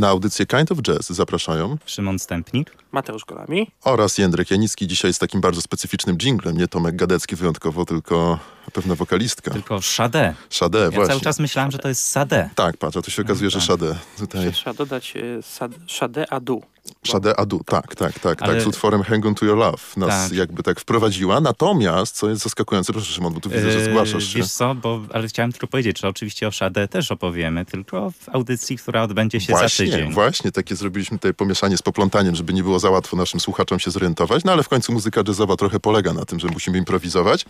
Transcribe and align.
Na 0.00 0.08
audycję 0.08 0.46
Kind 0.46 0.72
of 0.72 0.78
Jazz 0.82 1.10
zapraszają 1.10 1.76
Szymon 1.86 2.18
Stępnik, 2.18 2.70
Mateusz 2.92 3.24
Golami 3.24 3.70
oraz 3.84 4.18
Jędrek 4.18 4.50
Janicki. 4.50 4.86
Dzisiaj 4.86 5.14
z 5.14 5.18
takim 5.18 5.40
bardzo 5.40 5.60
specyficznym 5.62 6.16
dżinglem. 6.18 6.56
Nie 6.58 6.68
Tomek 6.68 6.96
Gadecki 6.96 7.36
wyjątkowo, 7.36 7.84
tylko 7.84 8.38
pewna 8.72 8.94
wokalistka. 8.94 9.50
tylko 9.50 9.82
Sade. 9.82 10.34
Sade, 10.50 10.78
Ja 10.78 10.84
E, 10.86 10.90
właśnie. 10.90 11.08
cały 11.08 11.20
czas 11.20 11.38
myślałem, 11.40 11.70
że 11.70 11.78
to 11.78 11.88
jest 11.88 12.06
Sade. 12.08 12.50
Tak, 12.54 12.76
patrz, 12.76 12.96
a 12.96 13.02
tu 13.02 13.10
się 13.10 13.22
okazuje, 13.22 13.50
że 13.50 13.58
tak. 13.58 13.66
Sade. 13.68 13.96
Tutaj 14.18 14.52
trzeba 14.52 14.74
dodać 14.74 15.14
e, 15.16 15.42
sad, 15.42 15.72
Sade 15.88 16.32
Adu. 16.32 16.62
Sade 17.06 17.40
Adu, 17.40 17.60
tak, 17.66 17.94
tak, 17.94 18.18
tak, 18.18 18.42
Ale- 18.42 18.54
tak, 18.54 18.62
z 18.62 18.66
utworem 18.66 19.02
Hang 19.02 19.26
On 19.26 19.34
To 19.34 19.46
Your 19.46 19.56
Love 19.58 19.78
nas 19.96 20.08
Tak. 20.08 20.32
jakby 20.32 20.62
tak 20.62 20.80
wprowadziła. 20.80 21.40
Natomiast, 21.40 22.16
co 22.16 22.28
jest 22.30 22.42
zaskakujące, 22.42 22.92
proszę 22.92 23.12
Szymon, 23.12 23.34
bo 23.34 23.40
tu 23.40 23.50
widzę, 23.50 23.70
że 23.72 23.78
Eee, 23.78 23.84
zgłaszasz 23.84 24.24
się. 24.24 24.38
Wiesz 24.38 24.52
co, 24.52 24.74
bo, 24.74 25.00
ale 25.12 25.28
chciałem 25.28 25.52
tylko 25.52 25.66
powiedzieć, 25.66 26.00
że 26.00 26.08
oczywiście 26.08 26.48
o 26.48 26.52
Sade 26.52 26.88
też 26.88 27.12
opowiemy, 27.12 27.64
tylko 27.64 28.10
w 28.10 28.28
audycji, 28.28 28.76
która 28.78 29.02
odbędzie 29.02 29.40
się 29.40 29.52
Właśnie, 29.52 29.86
za 29.86 29.92
tydzień. 29.96 30.12
właśnie, 30.12 30.52
takie 30.52 30.76
zrobiliśmy 30.76 31.18
tutaj 31.18 31.34
pomieszanie 31.34 31.76
z 31.76 31.82
poplątaniem, 31.82 32.34
żeby 32.34 32.52
nie 32.52 32.62
było 32.62 32.78
za 32.78 32.90
łatwo 32.90 33.16
naszym 33.16 33.40
słuchaczom 33.40 33.78
się 33.78 33.90
zorientować, 33.90 34.44
no 34.44 34.52
ale 34.52 34.62
w 34.62 34.68
końcu 34.68 34.92
muzyka 34.92 35.22
jazzowa 35.28 35.56
trochę 35.56 35.80
polega 35.80 36.12
na 36.12 36.24
tym, 36.24 36.40
że 36.40 36.48
musimy 36.48 36.78
improwizować. 36.78 37.44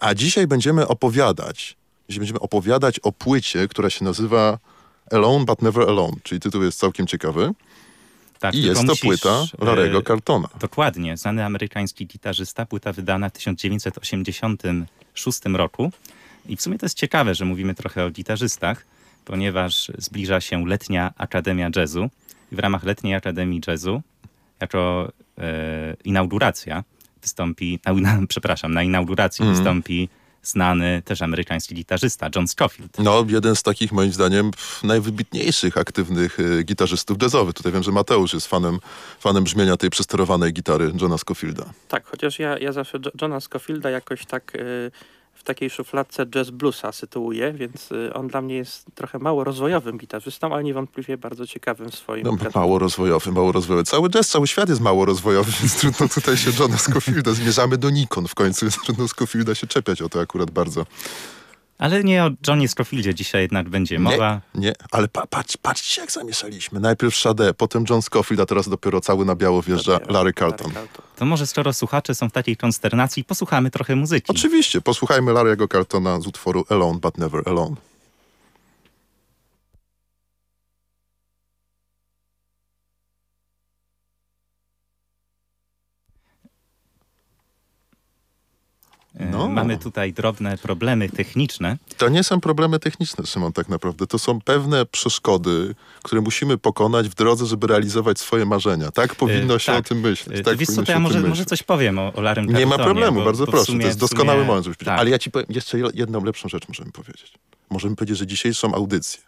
A 0.00 0.14
dzisiaj 0.14 0.46
będziemy 0.46 0.88
opowiadać, 0.88 1.76
dzisiaj 2.08 2.20
będziemy 2.20 2.40
opowiadać 2.40 2.98
o 3.00 3.12
płycie, 3.12 3.68
która 3.68 3.90
się 3.90 4.04
nazywa 4.04 4.58
Alone 5.10 5.44
But 5.44 5.62
Never 5.62 5.88
Alone, 5.88 6.16
czyli 6.22 6.40
tytuł 6.40 6.62
jest 6.62 6.78
całkiem 6.78 7.06
ciekawy. 7.06 7.50
Tak, 8.38 8.54
I 8.54 8.62
jest 8.62 8.80
to 8.80 8.86
musisz, 8.86 9.00
płyta 9.02 9.44
Larego 9.58 9.98
e, 9.98 10.02
Cartona. 10.02 10.48
Dokładnie, 10.60 11.16
znany 11.16 11.44
amerykański 11.44 12.06
gitarzysta, 12.06 12.66
płyta 12.66 12.92
wydana 12.92 13.28
w 13.28 13.32
1986 13.32 15.40
roku. 15.44 15.92
I 16.48 16.56
w 16.56 16.62
sumie 16.62 16.78
to 16.78 16.86
jest 16.86 16.98
ciekawe, 16.98 17.34
że 17.34 17.44
mówimy 17.44 17.74
trochę 17.74 18.04
o 18.04 18.10
gitarzystach, 18.10 18.86
ponieważ 19.24 19.90
zbliża 19.98 20.40
się 20.40 20.66
letnia 20.66 21.12
Akademia 21.18 21.70
Jazzu. 21.76 22.10
I 22.52 22.56
w 22.56 22.58
ramach 22.58 22.84
letniej 22.84 23.14
Akademii 23.14 23.60
Jazzu, 23.66 24.02
jako 24.60 25.12
e, 25.38 25.96
inauguracja, 26.04 26.84
wystąpi, 27.22 27.80
na, 27.96 28.18
przepraszam, 28.28 28.74
na 28.74 28.82
inauguracji 28.82 29.42
Mhm. 29.42 29.56
wystąpi 29.56 30.08
znany 30.44 31.02
też 31.04 31.22
amerykański 31.22 31.74
gitarzysta 31.74 32.28
John 32.36 32.48
Scofield. 32.48 32.98
No, 32.98 33.24
jeden 33.28 33.56
z 33.56 33.62
takich 33.62 33.92
moim 33.92 34.12
zdaniem 34.12 34.50
najwybitniejszych 34.82 35.78
aktywnych 35.78 36.38
e, 36.40 36.62
gitarzystów 36.62 37.22
jazzowych. 37.22 37.54
Tutaj 37.54 37.72
wiem, 37.72 37.82
że 37.82 37.92
Mateusz 37.92 38.34
jest 38.34 38.46
fanem, 38.46 38.78
fanem 39.20 39.44
brzmienia 39.44 39.76
tej 39.76 39.90
przesterowanej 39.90 40.52
gitary 40.52 40.92
Johna 41.00 41.18
Scofielda. 41.18 41.64
Tak, 41.88 42.06
chociaż 42.06 42.38
ja, 42.38 42.58
ja 42.58 42.72
zawsze 42.72 42.98
Jo- 43.04 43.10
Johna 43.22 43.40
Scofielda 43.40 43.90
jakoś 43.90 44.26
tak 44.26 44.54
y, 44.54 44.90
w 45.23 45.23
takiej 45.44 45.70
szufladce 45.70 46.26
jazz 46.26 46.50
bluesa 46.50 46.92
sytuuję, 46.92 47.52
więc 47.52 47.92
y, 47.92 48.14
on 48.14 48.28
dla 48.28 48.42
mnie 48.42 48.54
jest 48.54 48.86
trochę 48.94 49.18
mało 49.18 49.44
rozwojowym 49.44 49.98
gitarzystą, 49.98 50.54
ale 50.54 50.64
niewątpliwie 50.64 51.18
bardzo 51.18 51.46
ciekawym 51.46 51.92
swoim 51.92 52.24
No, 52.24 52.36
mało 52.54 52.78
rozwojowy, 52.78 53.32
mało 53.32 53.52
rozwojowy. 53.52 53.84
Cały 53.84 54.10
jazz, 54.10 54.28
cały 54.28 54.46
świat 54.46 54.68
jest 54.68 54.80
mało 54.80 55.04
rozwojowy, 55.04 55.52
więc 55.60 55.80
trudno 55.80 56.08
tutaj 56.08 56.36
się 56.36 56.50
Johna 56.58 56.78
Scofielda. 56.78 57.32
Zmierzamy 57.32 57.78
do 57.78 57.90
Nikon 57.90 58.28
w 58.28 58.34
końcu, 58.34 58.66
więc 58.66 58.82
trudno 58.84 59.08
Scofielda 59.08 59.54
się 59.54 59.66
czepiać 59.66 60.02
o 60.02 60.08
to 60.08 60.20
akurat 60.20 60.50
bardzo. 60.50 60.86
Ale 61.78 62.04
nie 62.04 62.24
o 62.24 62.30
Johnie 62.48 62.68
Scofieldzie 62.68 63.14
dzisiaj 63.14 63.42
jednak 63.42 63.68
będzie 63.68 63.98
mowa. 63.98 64.40
Nie, 64.54 64.60
nie, 64.60 64.72
ale 64.90 65.08
pa, 65.08 65.26
patrz, 65.26 65.56
patrzcie 65.56 66.00
jak 66.00 66.12
zamieszaliśmy. 66.12 66.80
Najpierw 66.80 67.16
Sade, 67.16 67.54
potem 67.54 67.84
John 67.90 68.02
Scofield, 68.02 68.40
a 68.40 68.46
teraz 68.46 68.68
dopiero 68.68 69.00
cały 69.00 69.24
na 69.24 69.34
biało 69.34 69.62
wjeżdża 69.62 70.00
Larry 70.08 70.32
Carlton. 70.32 70.72
To 71.16 71.24
może 71.24 71.46
skoro 71.46 71.72
słuchacze 71.72 72.14
są 72.14 72.28
w 72.28 72.32
takiej 72.32 72.56
konsternacji, 72.56 73.24
posłuchamy 73.24 73.70
trochę 73.70 73.96
muzyki. 73.96 74.32
Oczywiście, 74.32 74.80
posłuchajmy 74.80 75.32
Larry'ego 75.32 75.72
Carltona 75.72 76.20
z 76.20 76.26
utworu 76.26 76.64
Alone 76.68 76.98
But 76.98 77.18
Never 77.18 77.42
Alone. 77.46 77.76
No. 89.20 89.48
Mamy 89.48 89.78
tutaj 89.78 90.12
drobne 90.12 90.58
problemy 90.58 91.08
techniczne. 91.08 91.76
To 91.96 92.08
nie 92.08 92.24
są 92.24 92.40
problemy 92.40 92.78
techniczne, 92.78 93.26
Szymon, 93.26 93.52
tak 93.52 93.68
naprawdę. 93.68 94.06
To 94.06 94.18
są 94.18 94.40
pewne 94.40 94.86
przeszkody, 94.86 95.74
które 96.02 96.20
musimy 96.20 96.58
pokonać 96.58 97.08
w 97.08 97.14
drodze, 97.14 97.46
żeby 97.46 97.66
realizować 97.66 98.18
swoje 98.20 98.44
marzenia. 98.44 98.90
Tak 98.90 99.14
powinno 99.14 99.54
E, 99.54 99.60
się 99.60 99.72
tak. 99.72 99.80
o 99.80 99.88
tym 99.88 100.00
myśleć. 100.00 100.40
E, 100.40 100.42
Tak 100.42 100.56
Wiesz 100.56 100.66
co, 100.68 100.72
powinno 100.72 100.86
to 100.86 100.92
ja 100.92 100.98
może, 100.98 101.20
może 101.20 101.44
coś 101.44 101.62
powiem 101.62 101.98
o, 101.98 102.12
o 102.14 102.34
Nie 102.42 102.66
ma 102.66 102.78
problemu, 102.78 103.18
bo- 103.18 103.24
bardzo 103.24 103.46
bo 103.46 103.52
proszę. 103.52 103.66
sumie- 103.72 103.80
to 103.80 103.86
jest 103.86 103.98
doskonały 103.98 104.38
sumie- 104.38 104.46
moment, 104.46 104.64
żebyś 104.64 104.76
powiedział. 104.78 104.94
tak. 104.94 105.00
Ale 105.00 105.10
ja 105.10 105.18
ci 105.18 105.30
powiem, 105.30 105.46
jeszcze 105.50 105.78
jedną 105.94 106.24
lepszą 106.24 106.48
rzecz 106.48 106.68
możemy 106.68 106.92
powiedzieć. 106.92 107.32
Możemy 107.70 107.96
powiedzieć, 107.96 108.18
że 108.18 108.26
dzisiejszą 108.26 108.74
audycję 108.74 109.20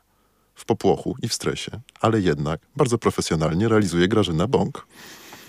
w 0.55 0.65
popłochu 0.65 1.17
i 1.23 1.29
w 1.29 1.35
stresie, 1.35 1.71
ale 2.01 2.21
jednak 2.21 2.61
bardzo 2.77 2.99
profesjonalnie 2.99 3.69
realizuje 3.69 4.09
Grażyna 4.09 4.47
Bąk. 4.47 4.87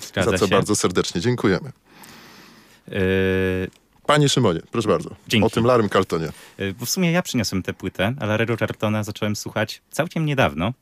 Zgadza 0.07 0.31
za 0.31 0.37
co 0.37 0.45
się. 0.47 0.51
bardzo 0.55 0.75
serdecznie 0.75 1.21
dziękujemy. 1.21 1.71
E, 2.87 2.91
Panie 4.07 4.29
Szymonie, 4.29 4.59
proszę 4.71 4.87
bardzo. 4.89 5.09
Dzięki. 5.27 5.45
O 5.47 5.49
tym 5.49 5.65
Larym 5.65 5.89
Carltonie. 5.89 6.27
e, 6.57 6.73
Bo 6.73 6.85
w 6.85 6.89
sumie 6.89 7.11
ja 7.11 7.21
przyniosłem 7.21 7.63
tę 7.63 7.73
płytę, 7.73 8.13
a 8.19 8.25
Larego 8.25 8.57
Carltona 8.57 9.03
zacząłem 9.03 9.35
słuchać 9.35 9.81
całkiem 9.91 10.25
niedawno. 10.25 10.73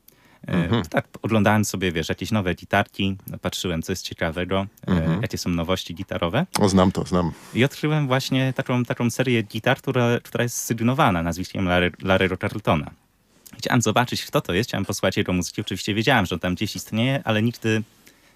E, 0.48 0.52
Mhm. 0.52 0.82
Tak, 0.84 1.08
oglądałem 1.22 1.64
sobie, 1.64 1.92
wiesz, 1.92 2.08
jakieś 2.08 2.30
nowe 2.30 2.54
gitarki, 2.54 3.16
patrzyłem, 3.42 3.82
co 3.82 3.92
jest 3.92 4.04
ciekawego, 4.04 4.66
e, 4.88 4.90
Mhm. 4.90 5.22
jakie 5.22 5.38
są 5.38 5.50
nowości 5.50 5.94
gitarowe. 5.94 6.46
O, 6.60 6.68
znam 6.68 6.92
to, 6.92 7.04
znam. 7.04 7.32
I 7.54 7.64
odkryłem 7.64 8.06
właśnie 8.06 8.52
taką, 8.52 8.84
taką 8.84 9.10
serię 9.10 9.42
gitar, 9.42 9.78
która, 9.78 10.20
która 10.22 10.42
jest 10.42 10.56
sygnowana 10.56 11.22
nazwiskiem 11.22 11.64
Larry, 11.68 11.90
Larry'ego 11.90 12.38
Carltona. 12.40 12.90
Chciałem 13.58 13.82
zobaczyć, 13.82 14.24
kto 14.24 14.40
to 14.40 14.52
jest, 14.52 14.70
chciałem 14.70 14.84
posłuchać 14.84 15.16
jego 15.16 15.32
muzyki. 15.32 15.60
Oczywiście 15.60 15.94
wiedziałem, 15.94 16.26
że 16.26 16.34
on 16.34 16.38
tam 16.38 16.54
gdzieś 16.54 16.76
istnieje, 16.76 17.20
ale 17.24 17.42
nigdy 17.42 17.82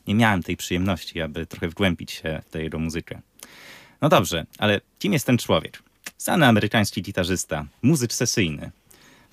nie 0.07 0.15
miałem 0.15 0.43
tej 0.43 0.57
przyjemności, 0.57 1.21
aby 1.21 1.47
trochę 1.47 1.69
wgłębić 1.69 2.11
się 2.13 2.43
w 2.49 2.51
tę 2.53 2.63
jego 2.63 2.79
muzykę. 2.79 3.21
No 4.02 4.08
dobrze, 4.08 4.47
ale 4.58 4.81
kim 4.99 5.12
jest 5.12 5.26
ten 5.26 5.38
człowiek? 5.38 5.82
Znany 6.19 6.47
amerykański 6.47 7.02
gitarzysta, 7.02 7.67
muzyk 7.82 8.12
sesyjny. 8.12 8.70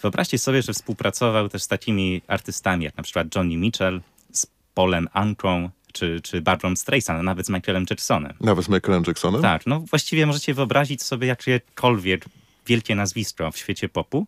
Wyobraźcie 0.02 0.38
sobie, 0.38 0.62
że 0.62 0.74
współpracował 0.74 1.50
też 1.50 1.64
z 1.64 1.68
takimi 1.68 2.22
artystami, 2.28 2.86
jak 2.86 2.98
na 2.98 3.04
przykład 3.04 3.36
Johnny 3.36 3.58
Mitchell, 3.58 4.02
z 4.32 4.48
Polem 4.74 5.08
Anką, 5.14 5.70
czy, 5.94 6.22
czy 6.22 6.42
Barbarą 6.42 6.76
Streisand, 6.76 7.20
a 7.20 7.24
nawet 7.24 7.46
z 7.46 7.50
Michaelem 7.50 7.86
Jacksonem. 7.90 8.34
Nawet 8.42 8.66
z 8.66 8.70
Michaelem 8.70 9.04
Jacksonem? 9.08 9.42
Tak, 9.42 9.68
no 9.68 9.80
właściwie 9.80 10.26
możecie 10.26 10.54
wyobrazić 10.54 11.04
sobie 11.04 11.28
jakiekolwiek 11.28 12.26
wielkie 12.68 12.96
nazwisko 12.96 13.52
w 13.52 13.58
świecie 13.58 13.90
popu 13.90 14.28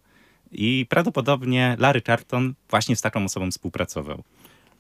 i 0.51 0.85
prawdopodobnie 0.89 1.75
Larry 1.79 2.01
Carlton 2.01 2.53
właśnie 2.69 2.95
z 2.95 3.01
taką 3.01 3.25
osobą 3.25 3.51
współpracował. 3.51 4.23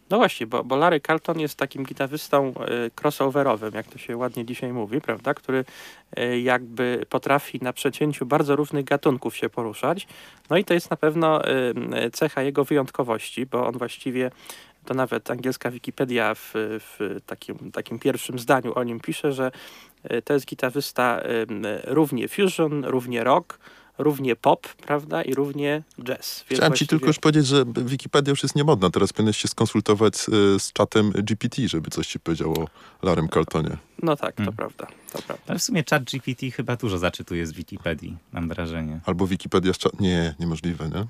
No 0.09 0.17
właśnie, 0.17 0.47
bo, 0.47 0.63
bo 0.63 0.75
Larry 0.75 0.99
Carlton 0.99 1.39
jest 1.39 1.55
takim 1.55 1.83
gitarzystą 1.83 2.53
y, 2.87 2.91
crossoverowym, 3.01 3.73
jak 3.73 3.87
to 3.87 3.97
się 3.97 4.17
ładnie 4.17 4.45
dzisiaj 4.45 4.73
mówi, 4.73 5.01
prawda, 5.01 5.33
który 5.33 5.65
y, 6.19 6.39
jakby 6.39 7.05
potrafi 7.09 7.59
na 7.61 7.73
przecięciu 7.73 8.25
bardzo 8.25 8.55
różnych 8.55 8.85
gatunków 8.85 9.37
się 9.37 9.49
poruszać. 9.49 10.07
No 10.49 10.57
i 10.57 10.65
to 10.65 10.73
jest 10.73 10.91
na 10.91 10.97
pewno 10.97 11.41
cecha 12.13 12.41
jego 12.41 12.63
wyjątkowości, 12.63 13.45
bo 13.45 13.67
on 13.67 13.77
właściwie, 13.77 14.31
to 14.85 14.93
nawet 14.93 15.31
angielska 15.31 15.71
Wikipedia 15.71 16.35
w, 16.35 16.51
w 16.53 17.19
takim, 17.25 17.71
takim 17.71 17.99
pierwszym 17.99 18.39
zdaniu 18.39 18.73
o 18.75 18.83
nim 18.83 18.99
pisze, 18.99 19.33
że 19.33 19.51
y, 20.11 20.21
to 20.21 20.33
jest 20.33 20.45
gitarzysta 20.45 21.21
równie 21.83 22.27
fusion, 22.27 22.85
równie 22.85 23.23
rock, 23.23 23.59
równie 23.99 24.35
pop, 24.35 24.67
prawda, 24.67 25.21
i 25.21 25.33
równie 25.33 25.83
jazz. 26.03 26.45
Więc 26.49 26.59
Chciałem 26.59 26.73
ci 26.73 26.87
tylko 26.87 27.07
już 27.07 27.19
powiedzieć, 27.19 27.47
że 27.47 27.63
Wikipedia 27.77 28.29
już 28.31 28.43
jest 28.43 28.55
niemodna. 28.55 28.89
Teraz 28.89 29.13
powinieneś 29.13 29.37
się 29.37 29.47
skonsultować 29.47 30.17
z, 30.17 30.27
y, 30.29 30.59
z 30.59 30.73
czatem 30.73 31.11
GPT, 31.11 31.67
żeby 31.67 31.89
coś 31.89 32.07
ci 32.07 32.19
powiedział 32.19 32.53
o 32.53 32.67
Larym 33.07 33.29
Carltonie. 33.29 33.77
No 34.03 34.15
tak, 34.15 34.35
to 34.35 34.43
Hmm. 34.43 34.55
prawda, 34.55 34.87
to 35.13 35.21
prawda. 35.21 35.43
Ale 35.47 35.59
w 35.59 35.63
sumie 35.63 35.83
chat 35.89 36.03
GPT 36.03 36.51
chyba 36.51 36.75
dużo 36.75 36.97
zaczytuje 36.97 37.47
z 37.47 37.51
Wikipedii, 37.51 38.17
mam 38.33 38.47
wrażenie. 38.49 38.99
Albo 39.05 39.27
Wikipedia 39.27 39.73
z 39.73 39.77
czat... 39.77 39.99
Nie, 39.99 40.35
niemożliwe, 40.39 40.89
nie? 40.89 41.05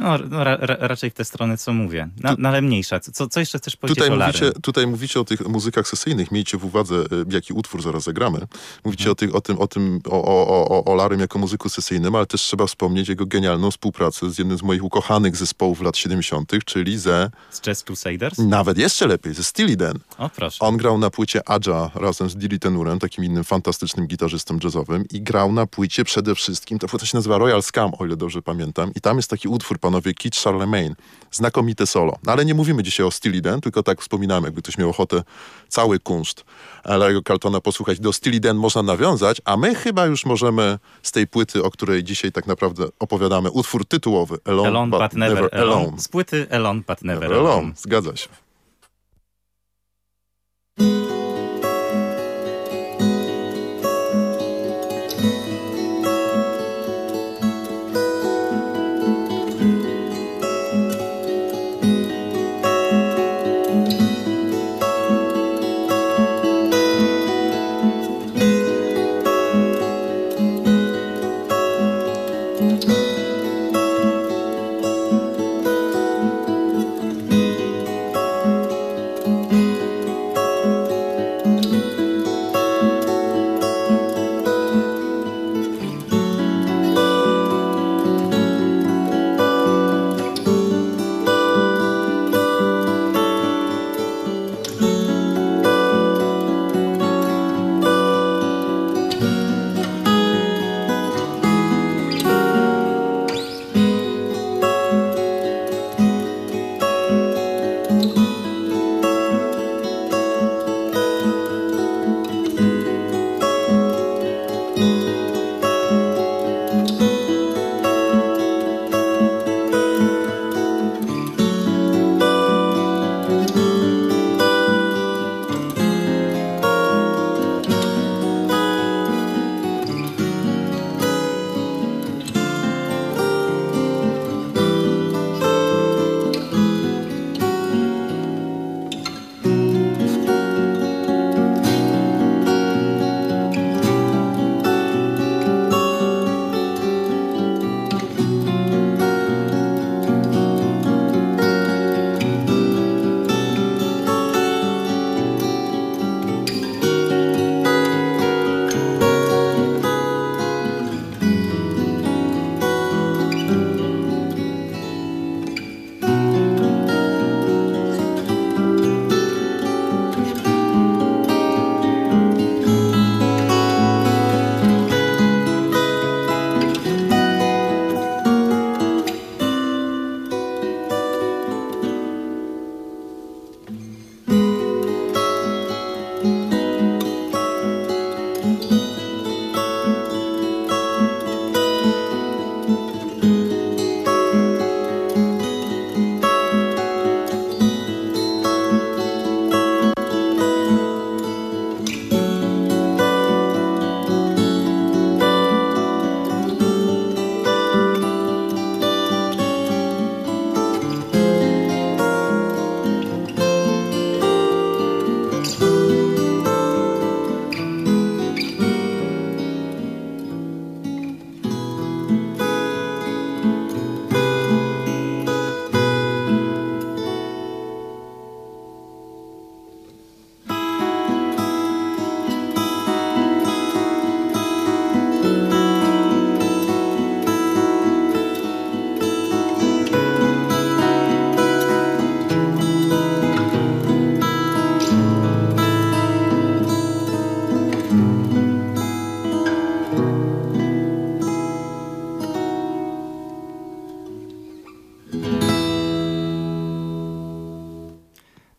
No, 0.00 0.18
no 0.30 0.44
ra, 0.44 0.56
ra, 0.56 0.76
raczej 0.80 1.10
w 1.10 1.14
tę 1.14 1.24
stronę, 1.24 1.58
co 1.58 1.72
mówię. 1.72 2.08
No, 2.22 2.34
no 2.38 2.48
ale 2.48 2.62
mniejsza. 2.62 3.00
Co, 3.00 3.28
co 3.28 3.40
jeszcze 3.40 3.58
chcesz 3.58 3.76
powiedzieć 3.76 4.04
Tutaj 4.04 4.18
mówicie, 4.18 4.52
tutaj 4.62 4.86
mówicie 4.86 5.20
o 5.20 5.24
tych 5.24 5.48
muzykach 5.48 5.88
sesyjnych. 5.88 6.32
Miejcie 6.32 6.58
w 6.58 6.64
uwadze, 6.64 6.94
y, 6.94 7.06
jaki 7.30 7.52
utwór 7.52 7.82
zaraz 7.82 8.02
zagramy. 8.04 8.38
Mówicie 8.84 9.02
Mhm. 9.10 9.12
o, 9.12 9.14
tych, 9.14 9.34
o 9.34 9.40
tym, 9.40 9.58
o, 9.58 9.66
tym 9.66 10.00
o, 10.10 10.24
o, 10.24 10.68
o, 10.68 10.84
o 10.84 10.94
Larym 10.94 11.20
jako 11.20 11.38
muzyku 11.38 11.68
sesyjnym, 11.68 12.14
ale 12.14 12.26
też 12.26 12.40
trzeba 12.42 12.66
wspomnieć 12.66 13.08
jego 13.08 13.26
genialną 13.26 13.70
współpracę 13.70 14.30
z 14.30 14.38
jednym 14.38 14.58
z 14.58 14.62
moich 14.62 14.84
ukochanych 14.84 15.36
zespołów 15.36 15.80
lat 15.80 15.96
70., 15.96 16.52
czyli 16.64 16.98
ze, 16.98 17.30
Z 17.50 17.60
Jazz 17.60 17.82
Crusaders? 17.84 18.38
nawet 18.38 18.78
jeszcze 18.78 19.06
lepiej, 19.06 19.34
ze 19.34 19.44
Steely 19.44 19.76
Dan. 19.76 19.98
O 20.18 20.28
proszę. 20.28 20.64
On 20.64 20.76
grał 20.76 20.98
na 20.98 21.10
płycie 21.10 21.48
Adja 21.48 21.90
razem 21.94 22.30
z 22.30 22.36
Dilly 22.36 22.58
Tenurem, 22.58 22.98
takim 22.98 23.24
innym 23.24 23.44
fantastycznym 23.44 24.06
gitarzystą 24.06 24.58
jazzowym 24.64 25.04
i 25.12 25.22
grał 25.22 25.52
na 25.52 25.66
płycie 25.66 26.04
przede 26.04 26.34
wszystkim, 26.34 26.78
ta 26.78 26.88
płyta 26.88 27.06
się 27.06 27.16
nazywa 27.16 27.38
Royal 27.38 27.62
Scam, 27.62 27.90
o 27.98 28.06
ile 28.06 28.16
dobrze 28.16 28.42
pamiętam 28.42 28.90
i 28.94 29.00
tam 29.00 29.16
jest 29.16 29.30
taki 29.30 29.48
utwór, 29.56 29.78
panowie, 29.78 30.14
Kit 30.14 30.36
Charlemagne, 30.36 30.94
znakomite 31.30 31.86
solo. 31.86 32.12
No 32.24 32.32
ale 32.32 32.44
nie 32.44 32.54
mówimy 32.54 32.82
dzisiaj 32.82 33.06
o 33.06 33.10
Steely 33.10 33.40
Dan, 33.40 33.60
tylko 33.60 33.82
tak 33.82 34.00
wspominamy, 34.00 34.46
jakby 34.46 34.62
ktoś 34.62 34.78
miał 34.78 34.90
ochotę 34.90 35.22
cały 35.68 35.98
kunszt 36.00 36.44
Larry'ego 36.84 37.22
Carltona 37.28 37.60
posłuchać, 37.60 38.00
do 38.00 38.12
Steely 38.12 38.40
Dan 38.40 38.56
można 38.56 38.82
nawiązać, 38.82 39.40
a 39.44 39.56
my 39.56 39.74
chyba 39.74 40.06
już 40.06 40.26
możemy 40.26 40.78
z 41.02 41.12
tej 41.12 41.26
płyty, 41.26 41.62
o 41.64 41.70
której 41.70 42.04
dzisiaj 42.04 42.32
tak 42.32 42.46
naprawdę 42.46 42.84
opowiadamy, 42.98 43.50
utwór 43.50 43.84
tytułowy 43.86 44.38
Alone, 44.44 44.68
Alone 44.68 44.98
but, 44.98 45.12
never, 45.12 45.48
alone. 45.52 45.72
alone. 45.76 46.00
Z 46.00 46.08
płyty 46.08 46.46
Alone 46.50 46.80
but 46.88 47.02
never, 47.02 47.20
Never 47.22 47.38
alone. 47.38 47.52
alone. 47.52 47.72
Zgadza 47.76 48.16
się. 48.16 48.28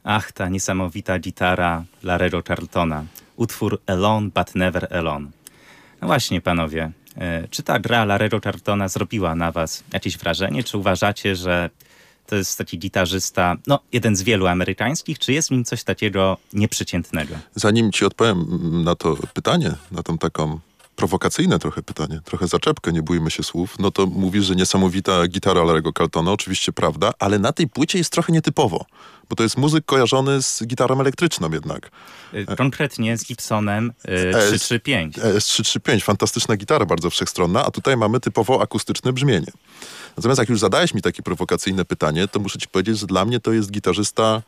Ach, 0.10 0.32
ta 0.32 0.50
niesamowita 0.50 1.20
gitara 1.20 1.84
Larero 2.04 2.42
Charltona. 2.48 3.06
Utwór 3.36 3.80
Alone 3.88 4.30
but 4.36 4.56
never 4.56 4.94
alone. 4.94 5.28
No 6.02 6.08
właśnie, 6.08 6.42
panowie, 6.42 6.92
e, 7.18 7.48
czy 7.48 7.64
ta 7.64 7.80
gra 7.80 8.06
Larero 8.06 8.40
Charltona 8.44 8.88
zrobiła 8.88 9.36
na 9.36 9.52
was 9.52 9.84
jakieś 9.94 10.18
wrażenie? 10.18 10.64
Czy 10.64 10.78
uważacie, 10.78 11.36
że 11.36 11.70
to 12.26 12.36
jest 12.36 12.58
taki 12.58 12.80
gitarzysta, 12.80 13.56
no 13.68 13.80
jeden 13.94 14.16
z 14.16 14.24
wielu 14.24 14.48
amerykańskich, 14.48 15.20
czy 15.20 15.34
jest 15.34 15.48
w 15.48 15.52
nim 15.52 15.66
coś 15.66 15.84
takiego 15.84 16.38
nieprzeciętnego? 16.54 17.36
Zanim 17.56 17.92
ci 17.92 18.06
odpowiem 18.06 18.46
na 18.84 18.96
to 18.96 19.18
pytanie, 19.34 19.72
na 19.92 20.04
tą 20.04 20.18
taką 20.18 20.60
prowokacyjne 20.98 21.60
trochę 21.60 21.84
pytanie, 21.84 22.20
trochę 22.26 22.48
zaczepkę, 22.48 22.92
nie 22.92 23.02
bójmy 23.02 23.32
się 23.32 23.44
słów, 23.44 23.80
no 23.80 23.92
to 23.92 24.06
mówisz, 24.06 24.46
że 24.46 24.56
niesamowita 24.56 25.28
gitara 25.28 25.64
Larego 25.64 25.92
Carltona, 25.98 26.32
oczywiście 26.32 26.72
prawda, 26.72 27.14
ale 27.20 27.40
na 27.40 27.52
tej 27.52 27.68
płycie 27.68 27.98
jest 27.98 28.12
trochę 28.12 28.34
nietypowo, 28.34 28.86
bo 29.30 29.36
to 29.36 29.44
jest 29.44 29.58
muzyk 29.58 29.86
kojarzony 29.86 30.42
z 30.42 30.64
gitarą 30.68 31.00
elektryczną 31.02 31.52
jednak. 31.52 31.92
E, 32.34 32.56
Konkretnie 32.56 33.18
z 33.18 33.26
Gibsonem 33.26 33.94
e, 34.08 34.12
S- 34.12 34.36
335. 34.62 35.18
S335, 35.18 36.02
fantastyczna 36.02 36.58
gitara, 36.58 36.86
bardzo 36.86 37.10
wszechstronna, 37.10 37.66
a 37.66 37.72
tutaj 37.72 37.98
mamy 37.98 38.20
typowo 38.20 38.62
akustyczne 38.62 39.14
brzmienie. 39.14 39.48
Natomiast 40.18 40.40
jak 40.40 40.50
już 40.50 40.60
zadałeś 40.60 40.94
mi 40.94 41.02
takie 41.02 41.24
prowokacyjne 41.24 41.86
pytanie, 41.86 42.28
to 42.28 42.40
muszę 42.40 42.60
ci 42.60 42.68
powiedzieć, 42.68 43.00
że 43.00 43.08
dla 43.08 43.26
mnie 43.26 43.40
to 43.40 43.54
jest 43.54 43.72
gitarzysta 43.72 44.42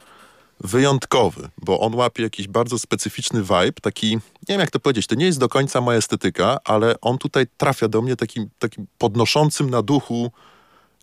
wyjątkowy, 0.64 1.50
bo 1.58 1.80
on 1.80 1.96
łapie 1.96 2.24
jakiś 2.24 2.48
bardzo 2.48 2.80
specyficzny 2.80 3.42
vibe, 3.42 3.74
taki, 3.82 4.16
nie 4.16 4.22
wiem 4.50 4.60
jak 4.60 4.72
to 4.72 4.80
powiedzieć, 4.80 5.08
to 5.08 5.16
nie 5.16 5.26
jest 5.26 5.40
do 5.40 5.50
końca 5.50 5.82
moja 5.82 5.98
estetyka, 5.98 6.58
ale 6.64 6.96
on 7.02 7.18
tutaj 7.18 7.46
trafia 7.58 7.88
do 7.88 8.02
mnie 8.02 8.16
takim, 8.16 8.50
takim 8.60 8.88
podnoszącym 8.98 9.70
na 9.70 9.82
duchu 9.82 10.32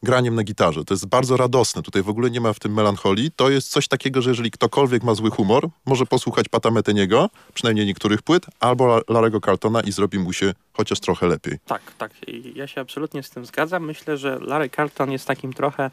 graniem 0.03 0.35
na 0.35 0.43
gitarze. 0.43 0.85
To 0.85 0.95
jest 0.95 1.07
bardzo 1.07 1.37
radosne. 1.37 1.83
Tutaj 1.83 2.03
w 2.03 2.09
ogóle 2.09 2.31
nie 2.31 2.41
ma 2.41 2.53
w 2.53 2.59
tym 2.59 2.75
melancholii. 2.75 3.31
To 3.37 3.51
jest 3.51 3.71
coś 3.71 3.89
takiego, 3.89 4.23
że 4.23 4.31
jeżeli 4.31 4.51
ktokolwiek 4.51 5.03
ma 5.03 5.15
zły 5.15 5.31
humor, 5.31 5.69
może 5.87 6.07
posłuchać 6.07 6.49
Pata 6.49 6.71
Meteniego, 6.71 7.31
przynajmniej 7.55 7.87
niektórych 7.87 8.23
płyt, 8.23 8.47
albo 8.61 8.85
La- 8.85 9.03
Larego 9.09 9.41
Carltona 9.41 9.81
i 9.81 9.93
zrobi 9.93 10.19
mu 10.19 10.33
się 10.33 10.53
chociaż 10.73 11.01
trochę 11.01 11.27
lepiej. 11.27 11.59
Tak, 11.67 11.83
tak. 11.99 12.13
Ja 12.55 12.67
się 12.67 12.81
absolutnie 12.81 13.23
z 13.23 13.31
tym 13.31 13.47
zgadzam. 13.47 13.85
Myślę, 13.85 14.17
że 14.17 14.39
Larry 14.41 14.71
Carlton 14.71 15.13
jest 15.13 15.27
takim 15.27 15.53
trochę, 15.53 15.91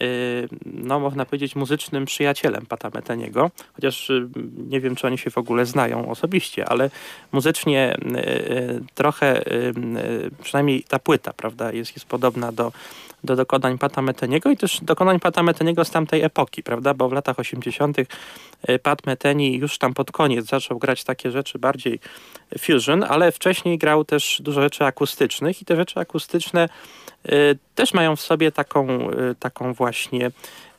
yy, 0.00 0.06
no 0.66 1.00
można 1.00 1.24
powiedzieć, 1.24 1.56
muzycznym 1.56 2.04
przyjacielem 2.04 2.66
Pata 2.66 2.90
Meteniego. 2.94 3.50
Chociaż 3.72 4.08
yy, 4.08 4.28
nie 4.68 4.80
wiem, 4.80 4.96
czy 4.96 5.06
oni 5.06 5.18
się 5.18 5.30
w 5.30 5.38
ogóle 5.38 5.66
znają 5.66 6.10
osobiście, 6.10 6.68
ale 6.68 6.90
muzycznie 7.32 7.96
yy, 8.04 8.84
trochę, 8.94 9.44
przynajmniej 10.42 10.82
ta 10.88 10.98
płyta, 10.98 11.32
prawda, 11.32 11.72
jest, 11.72 11.96
jest 11.96 12.06
podobna 12.06 12.52
do, 12.52 12.72
do 13.24 13.36
dokonań 13.36 13.78
Pata 13.78 14.02
Meteniego 14.02 14.50
i 14.50 14.56
też 14.56 14.80
dokonań 14.82 15.20
Pata 15.20 15.42
Meteniego 15.42 15.84
z 15.84 15.90
tamtej 15.90 16.22
epoki, 16.22 16.62
prawda, 16.62 16.94
bo 16.94 17.08
w 17.08 17.12
latach 17.12 17.38
80. 17.38 17.98
y, 17.98 18.78
Pat 18.78 19.06
Metheny 19.06 19.50
już 19.50 19.78
tam 19.78 19.94
pod 19.94 20.12
koniec 20.12 20.46
zaczął 20.46 20.78
grać 20.78 21.04
takie 21.04 21.30
rzeczy 21.30 21.58
bardziej 21.58 22.00
fusion, 22.58 23.04
ale 23.08 23.32
wcześniej 23.32 23.78
grał 23.78 24.04
też 24.04 24.42
dużo 24.42 24.62
rzeczy 24.62 24.84
akustycznych 24.84 25.62
i 25.62 25.64
te 25.64 25.76
rzeczy 25.76 26.00
akustyczne 26.00 26.68
y, 27.26 27.58
też 27.74 27.94
mają 27.94 28.16
w 28.16 28.20
sobie 28.20 28.52
taką, 28.52 29.10
y, 29.10 29.34
taką 29.40 29.74
właśnie 29.74 30.30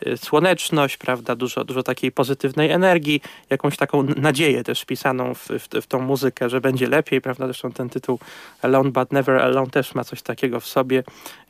y, 0.07 0.17
słoneczność, 0.17 0.97
prawda, 0.97 1.35
dużo, 1.35 1.63
dużo 1.63 1.83
takiej 1.83 2.11
pozytywnej 2.11 2.71
energii, 2.71 3.21
jakąś 3.49 3.77
taką 3.77 4.03
nadzieję 4.03 4.63
też 4.63 4.81
wpisaną 4.81 5.33
w, 5.33 5.47
w, 5.49 5.81
w 5.81 5.87
tą 5.87 6.01
muzykę, 6.01 6.49
że 6.49 6.61
będzie 6.61 6.87
lepiej, 6.89 7.21
prawda, 7.21 7.45
zresztą 7.45 7.71
ten 7.71 7.89
tytuł 7.89 8.19
Alone 8.61 8.91
But 8.91 9.11
Never 9.11 9.35
Alone 9.35 9.69
też 9.69 9.95
ma 9.95 10.03
coś 10.03 10.21
takiego 10.21 10.59
w 10.59 10.65
sobie, 10.65 11.03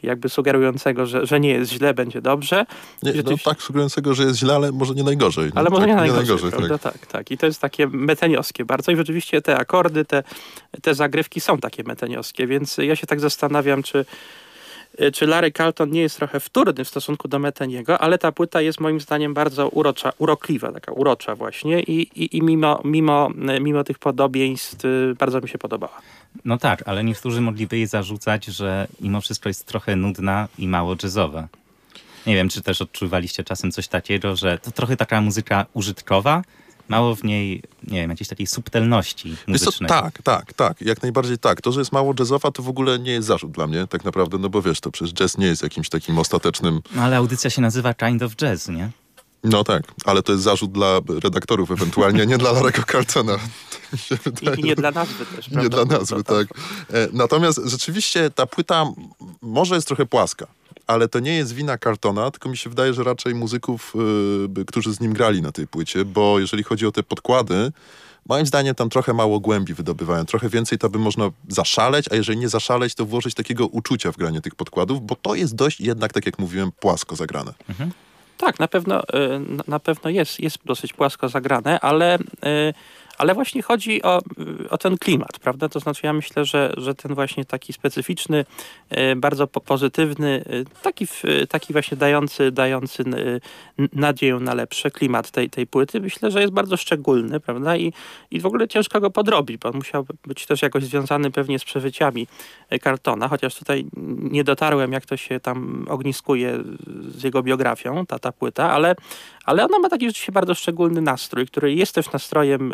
jakby 0.03 0.29
sugerującego, 0.29 1.05
że, 1.05 1.25
że 1.25 1.39
nie 1.39 1.49
jest 1.49 1.71
źle, 1.71 1.93
będzie 1.93 2.21
dobrze. 2.21 2.65
Nie, 3.03 3.13
no, 3.23 3.37
tak 3.43 3.61
sugerującego, 3.61 4.13
że 4.13 4.23
jest 4.23 4.39
źle, 4.39 4.55
ale 4.55 4.71
może 4.71 4.93
nie 4.93 5.03
najgorzej. 5.03 5.51
ale 5.55 5.69
no, 5.69 5.69
może 5.69 5.87
tak, 5.87 5.95
nie 5.95 6.11
najgorzej, 6.11 6.51
tak. 6.51 6.59
prawda? 6.59 6.77
Tak. 6.77 7.05
tak, 7.05 7.31
I 7.31 7.37
to 7.37 7.45
jest 7.45 7.61
takie 7.61 7.87
meteniowskie 7.87 8.65
bardzo. 8.65 8.91
I 8.91 8.95
rzeczywiście 8.95 9.41
te 9.41 9.57
akordy, 9.57 10.05
te, 10.05 10.23
te 10.81 10.95
zagrywki 10.95 11.41
są 11.41 11.57
takie 11.57 11.83
meteniowskie, 11.83 12.47
więc 12.47 12.77
ja 12.77 12.95
się 12.95 13.07
tak 13.07 13.19
zastanawiam, 13.19 13.83
czy, 13.83 14.05
czy 15.13 15.27
Larry 15.27 15.51
Carlton 15.51 15.91
nie 15.91 16.01
jest 16.01 16.17
trochę 16.17 16.39
wtórny 16.39 16.83
w 16.83 16.87
stosunku 16.87 17.27
do 17.27 17.39
Meteniego, 17.39 18.01
ale 18.01 18.17
ta 18.17 18.31
płyta 18.31 18.61
jest 18.61 18.79
moim 18.79 18.99
zdaniem 18.99 19.33
bardzo 19.33 19.69
urocza, 19.69 20.11
urokliwa, 20.17 20.71
taka 20.71 20.91
urocza 20.91 21.35
właśnie 21.35 21.79
i, 21.79 22.23
i, 22.23 22.37
i 22.37 22.41
mimo, 22.41 22.81
mimo, 22.83 23.29
mimo 23.61 23.83
tych 23.83 23.99
podobieństw 23.99 24.85
y, 24.85 25.15
bardzo 25.19 25.41
mi 25.41 25.49
się 25.49 25.57
podobała. 25.57 26.01
No 26.45 26.57
tak, 26.57 26.83
ale 26.85 27.03
niektórzy 27.03 27.41
mogliby 27.41 27.77
jej 27.77 27.87
zarzucać, 27.87 28.45
że 28.45 28.87
mimo 29.01 29.21
wszystko 29.21 29.49
jest 29.49 29.65
trochę 29.65 29.95
nudna 29.95 30.47
i 30.57 30.67
mało 30.67 30.95
jazzowa. 31.03 31.47
Nie 32.27 32.35
wiem, 32.35 32.49
czy 32.49 32.61
też 32.61 32.81
odczuwaliście 32.81 33.43
czasem 33.43 33.71
coś 33.71 33.87
takiego, 33.87 34.35
że 34.35 34.57
to 34.57 34.71
trochę 34.71 34.97
taka 34.97 35.21
muzyka 35.21 35.65
użytkowa, 35.73 36.41
mało 36.89 37.15
w 37.15 37.24
niej, 37.24 37.63
nie 37.84 38.01
wiem, 38.01 38.10
jakiejś 38.10 38.27
takiej 38.27 38.48
subtelności 38.48 39.30
Wiesz 39.30 39.39
co, 39.62 39.65
muzycznej. 39.65 39.89
tak, 39.89 40.22
tak, 40.22 40.54
tak, 40.54 40.82
jak 40.82 41.01
najbardziej 41.04 41.38
tak. 41.38 41.62
To, 41.62 41.72
że 41.72 41.80
jest 41.82 41.92
mało 41.92 42.13
jazzowa, 42.20 42.51
to 42.51 42.63
w 42.63 42.70
ogóle 42.70 43.00
nie 43.00 43.12
jest 43.12 43.27
zarzut 43.27 43.51
dla 43.51 43.68
mnie, 43.68 43.88
tak 43.88 44.06
naprawdę, 44.06 44.38
no 44.38 44.50
bo 44.50 44.62
wiesz, 44.62 44.80
to 44.80 44.92
przecież 44.92 45.13
jazz 45.13 45.38
nie 45.38 45.48
jest 45.48 45.63
jakimś 45.63 45.89
takim 45.89 46.20
ostatecznym, 46.20 46.82
No 46.96 47.01
ale 47.01 47.18
audycja 47.18 47.50
się 47.50 47.62
nazywa 47.62 47.94
Kind 47.94 48.24
of 48.24 48.36
Jazz, 48.36 48.68
nie? 48.68 48.89
no 49.44 49.63
tak, 49.63 49.84
ale 50.06 50.24
to 50.24 50.32
jest 50.32 50.44
zarzut 50.44 50.72
dla 50.72 51.00
redaktorów 51.24 51.72
ewentualnie, 51.72 52.25
nie 52.25 52.38
dla 52.38 52.51
Larego 52.51 52.84
Carltona. 52.92 53.38
I, 54.58 54.60
i 54.60 54.63
nie 54.63 54.75
dla 54.75 54.92
nazwy 54.92 55.25
też, 55.25 55.48
Nie 55.48 55.54
prawda? 55.70 55.86
dla 55.86 55.98
nazwy, 55.98 56.24
tak. 56.24 56.48
E, 56.94 57.08
Natomiast 57.13 57.60
rzeczywiście 57.65 58.30
ta 58.30 58.46
płyta 58.46 58.86
może 59.42 59.75
jest 59.75 59.88
trochę 59.88 60.06
płaska, 60.06 60.48
ale 60.88 61.08
to 61.08 61.20
nie 61.20 61.34
jest 61.36 61.54
wina 61.54 61.77
Cartona, 61.77 62.32
tylko 62.32 62.50
mi 62.50 62.58
się 62.58 62.70
wydaje, 62.70 62.94
że 62.94 63.04
raczej 63.04 63.36
muzyków, 63.36 63.94
y, 64.62 64.65
którzy 64.65 64.94
z 64.94 65.00
nim 65.00 65.13
grali 65.13 65.42
na 65.42 65.51
tej 65.51 65.68
płycie, 65.68 66.06
bo 66.06 66.39
jeżeli 66.39 66.63
chodzi 66.63 66.88
o 66.88 66.92
te 66.92 67.04
podkłady, 67.04 67.72
moim 68.30 68.46
zdaniem 68.46 68.75
tam 68.75 68.89
trochę 68.89 69.13
mało 69.13 69.39
głębi 69.39 69.74
wydobywają. 69.74 70.25
Trochę 70.25 70.50
więcej 70.50 70.77
to 70.77 70.89
by 70.89 71.00
można 71.00 71.30
zaszaleć, 71.50 72.06
a 72.12 72.15
jeżeli 72.15 72.38
nie 72.39 72.50
zaszaleć, 72.50 72.96
to 72.96 73.06
włożyć 73.06 73.36
takiego 73.36 73.68
uczucia 73.68 74.12
w 74.12 74.18
granie 74.18 74.42
tych 74.42 74.56
podkładów, 74.56 75.01
bo 75.06 75.15
to 75.15 75.36
jest 75.36 75.56
dość 75.56 75.82
jednak, 75.82 76.13
tak 76.13 76.25
jak 76.25 76.39
mówiłem, 76.39 76.72
płasko 76.80 77.15
zagrane. 77.15 77.54
Tak, 78.38 78.60
na 78.60 78.68
pewno, 78.68 79.01
y, 79.04 79.39
na- 79.39 79.63
na 79.68 79.80
pewno 79.80 80.10
jest, 80.10 80.39
jest 80.39 80.58
dosyć 80.65 80.94
płasko 80.94 81.30
zagrane, 81.30 81.80
ale, 81.80 82.18
y, 82.20 82.74
ale 83.17 83.34
właśnie 83.34 83.62
chodzi 83.62 84.03
o, 84.03 84.22
o 84.69 84.77
ten 84.77 84.98
klimat, 84.98 85.39
prawda? 85.39 85.69
To 85.69 85.79
znaczy 85.79 86.01
ja 86.03 86.13
myślę, 86.13 86.45
że, 86.45 86.74
że 86.77 86.95
ten 86.95 87.15
właśnie 87.15 87.45
taki 87.45 87.74
specyficzny, 87.74 88.45
y, 88.98 89.15
bardzo 89.15 89.48
po- 89.48 89.62
pozytywny, 89.62 90.43
y, 90.53 90.65
taki, 90.81 91.07
taki 91.50 91.74
właśnie 91.74 91.98
dający, 91.98 92.51
dający 92.51 93.03
nadzieję 93.93 94.36
na 94.36 94.53
lepsze 94.53 94.91
klimat 94.91 95.31
tej, 95.31 95.50
tej 95.50 95.67
płyty, 95.67 96.01
myślę, 96.01 96.31
że 96.31 96.41
jest 96.41 96.53
bardzo 96.53 96.77
szczególny, 96.77 97.39
prawda? 97.39 97.77
I, 97.77 97.93
I 98.31 98.39
w 98.39 98.45
ogóle 98.45 98.67
ciężko 98.67 99.00
go 99.00 99.12
podrobić, 99.12 99.57
bo 99.57 99.69
on 99.69 99.75
musiał 99.75 100.05
być 100.27 100.45
też 100.45 100.62
jakoś 100.62 100.84
związany 100.84 101.31
pewnie 101.31 101.60
z 101.60 101.63
przeżyciami 101.63 102.27
y, 102.74 102.79
Cartona, 102.79 103.27
chociaż 103.27 103.55
tutaj 103.55 103.86
nie 104.17 104.43
dotarłem, 104.43 104.91
jak 104.91 105.05
to 105.05 105.17
się 105.17 105.39
tam 105.39 105.86
ogniskuje 105.89 106.60
z 107.07 107.24
jego 107.24 107.43
biografią, 107.43 108.05
ta, 108.05 108.19
ta 108.19 108.31
płyta, 108.31 108.72
ale, 108.72 108.95
ale 109.45 109.65
ona 109.65 109.79
ma 109.79 109.89
taki 109.89 110.05
rzeczywiście 110.05 110.31
bardzo 110.31 110.55
szczególny 110.55 111.01
nastrój, 111.01 111.48
który 111.48 111.74
jest 111.74 111.95
też 111.95 112.12
nastrojem 112.12 112.74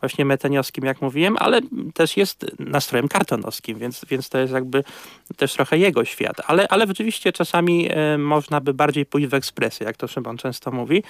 właśnie 0.00 0.24
meteniowskim, 0.24 0.84
jak 0.84 1.02
mówiłem, 1.02 1.36
ale 1.38 1.60
też 1.94 2.16
jest 2.16 2.46
nastrojem 2.58 3.08
kartonowskim, 3.08 3.78
więc, 3.78 4.04
więc 4.10 4.28
to 4.28 4.38
jest 4.38 4.52
jakby 4.52 4.84
też 5.36 5.52
trochę 5.52 5.78
jego 5.78 6.04
świat. 6.04 6.36
Ale, 6.46 6.68
ale 6.68 6.86
rzeczywiście 6.86 7.32
czasami 7.32 7.90
y, 8.14 8.18
można 8.18 8.60
by 8.60 8.74
bardziej 8.74 9.06
pójść 9.06 9.28
w 9.28 9.34
ekspresję, 9.34 9.86
jak 9.86 9.96
to 9.96 10.08
Szymon 10.08 10.36
często 10.36 10.70
mówi. 10.70 11.02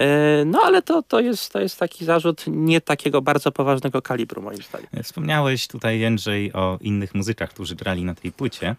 Y, 0.00 0.44
No 0.46 0.60
ale 0.64 0.82
to, 0.82 1.02
to, 1.02 1.20
jest, 1.20 1.52
to 1.52 1.60
jest 1.60 1.78
taki 1.78 2.04
zarzut 2.04 2.44
nie 2.46 2.80
takiego 2.80 3.22
bardzo 3.22 3.52
poważnego 3.52 4.02
kalibru, 4.02 4.42
moim 4.42 4.62
zdaniem. 4.62 4.88
Wspomniałeś 5.02 5.66
tutaj, 5.66 6.00
Jędrzej, 6.00 6.52
o 6.52 6.78
innych 6.80 7.14
muzykach, 7.14 7.50
którzy 7.50 7.74
grali 7.74 8.04
na 8.04 8.14
tej 8.14 8.32
płycie. 8.32 8.76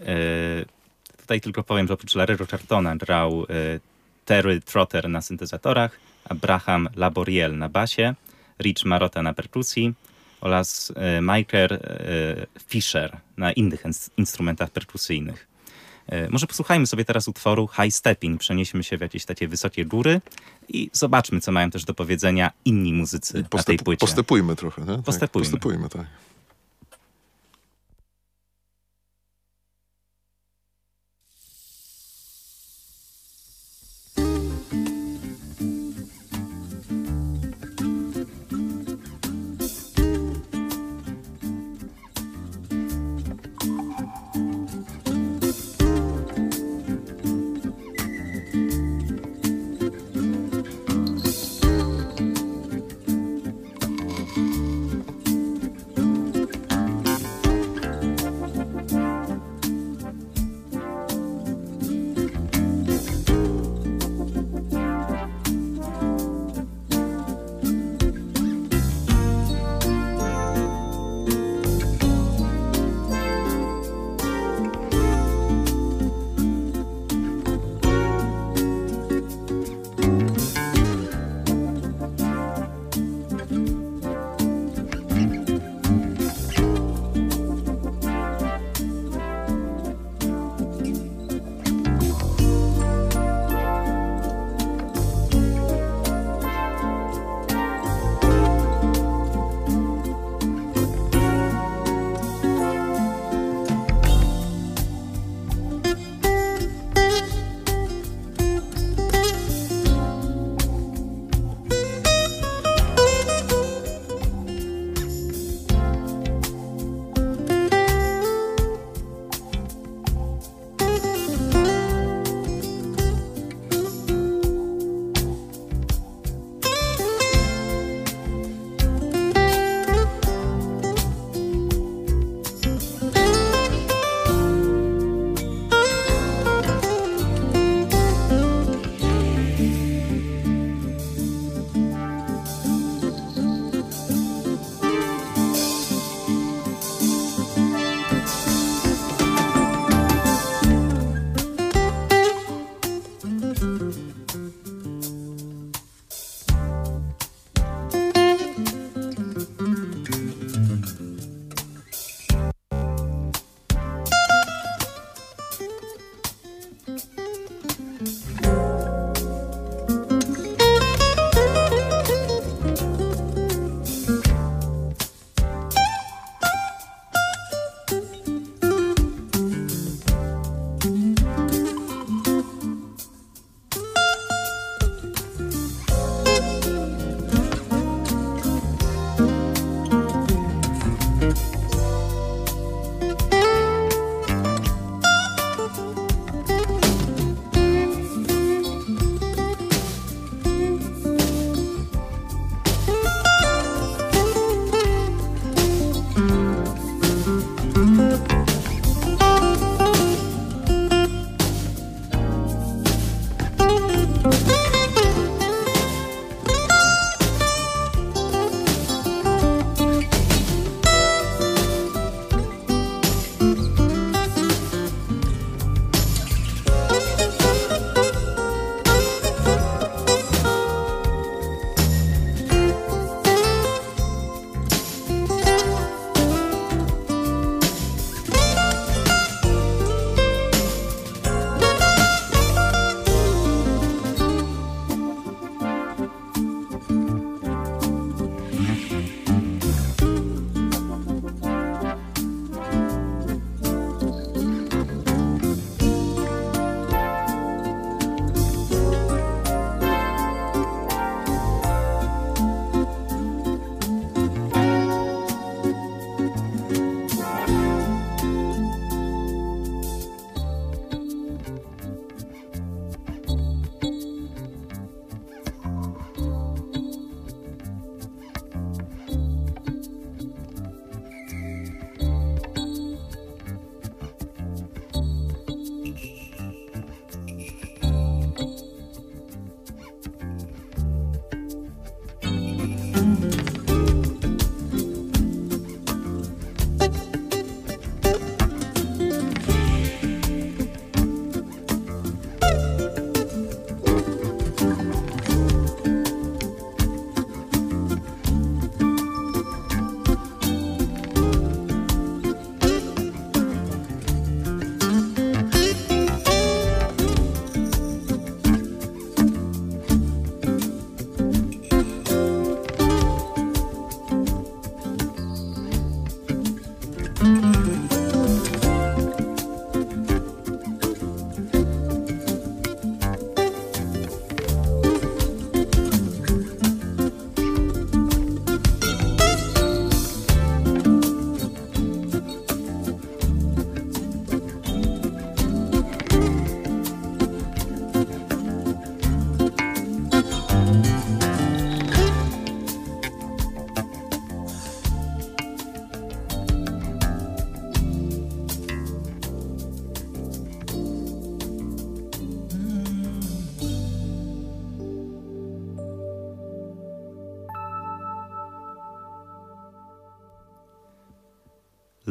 E, 0.00 0.04
tutaj 1.20 1.40
tylko 1.40 1.62
powiem, 1.62 1.86
że 1.86 1.94
oprócz 1.94 2.14
Larry'ego 2.14 2.50
Chartona 2.50 2.96
grał 2.96 3.42
e, 3.42 3.46
Terry 4.24 4.60
Trotter 4.60 5.08
na 5.08 5.22
syntezatorach, 5.22 6.00
Abraham 6.28 6.88
Laboriel 6.96 7.58
na 7.58 7.68
basie, 7.68 8.14
Rich 8.60 8.84
Marotta 8.84 9.22
na 9.22 9.34
perkusji 9.34 9.94
oraz 10.40 10.92
e, 10.96 11.20
Michael 11.20 11.72
e, 11.72 11.78
Fisher 12.68 13.16
na 13.36 13.52
innych 13.52 13.82
ins- 13.84 14.10
instrumentach 14.16 14.70
perkusyjnych. 14.70 15.46
E, 16.06 16.30
Może 16.30 16.46
posłuchajmy 16.46 16.86
sobie 16.86 17.04
teraz 17.04 17.28
utworu 17.28 17.68
High 17.82 17.94
Stepping, 17.94 18.40
przenieśmy 18.40 18.84
się 18.84 18.98
w 18.98 19.00
jakieś 19.00 19.24
takie 19.24 19.48
wysokie 19.48 19.84
góry 19.84 20.20
i 20.68 20.90
zobaczmy, 20.92 21.40
co 21.40 21.52
mają 21.52 21.70
też 21.70 21.84
do 21.84 21.94
powiedzenia 21.94 22.50
inni 22.64 22.92
muzycy 22.92 23.44
na 23.54 23.62
tej 23.62 23.78
płycie. 23.78 24.00
postępujmy 24.00 24.56
trochę. 24.56 24.82
Nie? 24.82 24.86
Tak, 24.96 25.02
Postępujmy. 25.04 25.44
postępujmy, 25.50 25.88
tak. 25.88 26.06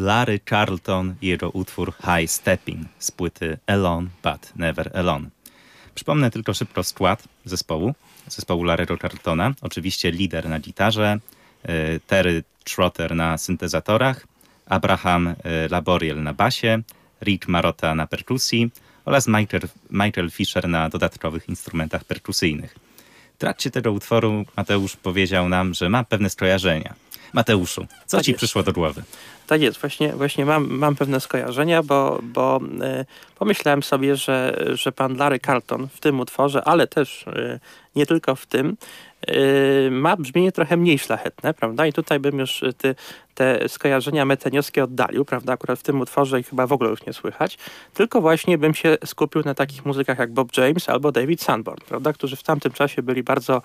Larry 0.09 0.39
Charlton 0.49 1.15
i 1.21 1.27
jego 1.27 1.49
utwór 1.49 1.93
High 2.01 2.31
Stepping 2.31 2.87
z 2.99 3.11
płyty 3.11 3.57
Alone 3.67 4.07
But 4.23 4.55
Never 4.55 4.97
Alone. 4.97 5.29
Przypomnę 5.95 6.31
tylko 6.31 6.53
szybko 6.53 6.83
skład 6.83 7.23
zespołu, 7.45 7.93
zespołu 8.27 8.63
Larry'ego 8.65 8.99
Charltona. 9.01 9.53
Oczywiście 9.61 10.11
lider 10.11 10.49
na 10.49 10.59
gitarze, 10.59 11.19
y, 11.69 11.99
Terry 12.07 12.43
Trotter 12.63 13.15
na 13.15 13.37
syntezatorach, 13.37 14.27
Abraham 14.65 15.27
y, 15.27 15.35
Laboriel 15.69 16.23
na 16.23 16.33
basie, 16.33 16.81
Rick 17.21 17.47
Marotta 17.47 17.95
na 17.95 18.07
perkusji 18.07 18.71
oraz 19.05 19.27
Michael, 19.27 19.61
Michael 19.89 20.31
Fisher 20.31 20.69
na 20.69 20.89
dodatkowych 20.89 21.49
instrumentach 21.49 22.03
perkusyjnych. 22.03 22.75
W 23.35 23.37
trakcie 23.37 23.71
tego 23.71 23.91
utworu 23.91 24.45
Mateusz 24.57 24.95
powiedział 24.95 25.49
nam, 25.49 25.73
że 25.73 25.89
ma 25.89 26.03
pewne 26.03 26.29
skojarzenia. 26.29 26.93
Mateuszu, 27.33 27.87
co 28.05 28.17
Tak 28.17 28.25
ci 28.25 28.31
jest. 28.31 28.37
przyszło 28.37 28.63
do 28.63 28.73
głowy? 28.73 29.03
Tak 29.49 29.61
jest, 29.61 29.77
właśnie, 29.77 30.13
właśnie 30.13 30.45
mam, 30.45 30.67
mam 30.67 30.95
pewne 30.95 31.19
skojarzenia, 31.19 31.83
bo, 31.83 32.19
bo 32.23 32.59
e, 32.81 33.05
pomyślałem 33.35 33.83
sobie, 33.83 34.15
że, 34.15 34.65
że 34.73 34.91
pan 34.91 35.17
Larry 35.17 35.39
Carlton 35.39 35.87
w 35.87 35.99
tym 35.99 36.19
utworze, 36.19 36.63
ale 36.63 36.87
też 36.87 37.27
e, 37.27 37.59
nie 37.99 38.05
tylko 38.05 38.35
w 38.35 38.45
tym, 38.45 38.77
e, 39.27 39.91
ma 39.91 40.17
brzmienie 40.17 40.51
trochę 40.51 40.77
mniej 40.77 40.99
szlachetne, 40.99 41.53
prawda? 41.53 41.85
I 41.85 41.93
tutaj 41.93 42.19
bym 42.19 42.39
już 42.39 42.63
ty, 42.77 42.95
te 43.35 43.69
skojarzenia 43.69 44.25
meteniowskie 44.25 44.83
oddalił, 44.83 45.25
prawda? 45.25 45.53
Akurat 45.53 45.79
w 45.79 45.83
tym 45.83 46.01
utworze 46.01 46.39
ich 46.39 46.49
chyba 46.49 46.67
w 46.67 46.73
ogóle 46.73 46.89
już 46.89 47.05
nie 47.05 47.13
słychać. 47.13 47.57
Tylko 47.93 48.21
właśnie 48.21 48.57
bym 48.57 48.73
się 48.73 48.97
skupił 49.05 49.41
na 49.45 49.53
takich 49.53 49.85
muzykach 49.85 50.19
jak 50.19 50.33
Bob 50.33 50.57
James 50.57 50.89
albo 50.89 51.11
David 51.11 51.41
Sanborn, 51.41 51.81
prawda? 51.87 52.13
Którzy 52.13 52.35
w 52.35 52.43
tamtym 52.43 52.71
czasie 52.71 53.03
byli 53.03 53.23
bardzo 53.23 53.61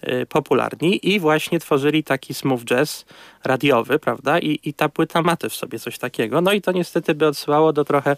e, 0.00 0.26
popularni 0.26 1.08
i 1.14 1.20
właśnie 1.20 1.58
tworzyli 1.60 2.04
taki 2.04 2.34
smooth 2.34 2.64
jazz 2.64 3.04
radiowy, 3.44 3.98
prawda? 3.98 4.38
I, 4.38 4.60
I 4.64 4.74
ta 4.74 4.88
płyta 4.88 5.22
ma 5.22 5.36
też 5.36 5.52
w 5.52 5.56
sobie 5.56 5.78
coś 5.78 5.98
takiego. 5.98 6.40
No 6.40 6.52
i 6.52 6.60
to 6.60 6.72
niestety 6.72 7.14
by 7.14 7.26
odsyłało 7.26 7.72
do 7.72 7.84
trochę 7.84 8.16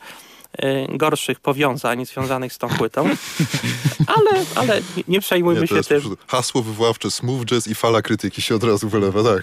gorszych 0.88 1.40
powiązań 1.40 2.06
związanych 2.06 2.52
z 2.52 2.58
tą 2.58 2.68
płytą. 2.68 3.08
Ale, 4.06 4.44
ale 4.54 4.80
nie- 5.08 5.20
przejmujmy 5.20 5.60
Nie, 5.60 5.66
się 5.66 5.82
tym. 5.82 6.16
hasło 6.28 6.62
wywoławcze 6.62 7.10
smooth 7.10 7.44
jazz 7.44 7.66
i 7.66 7.74
fala 7.74 8.02
krytyki 8.02 8.42
się 8.42 8.54
od 8.54 8.64
razu 8.64 8.88
wylewa, 8.88 9.22
tak. 9.22 9.42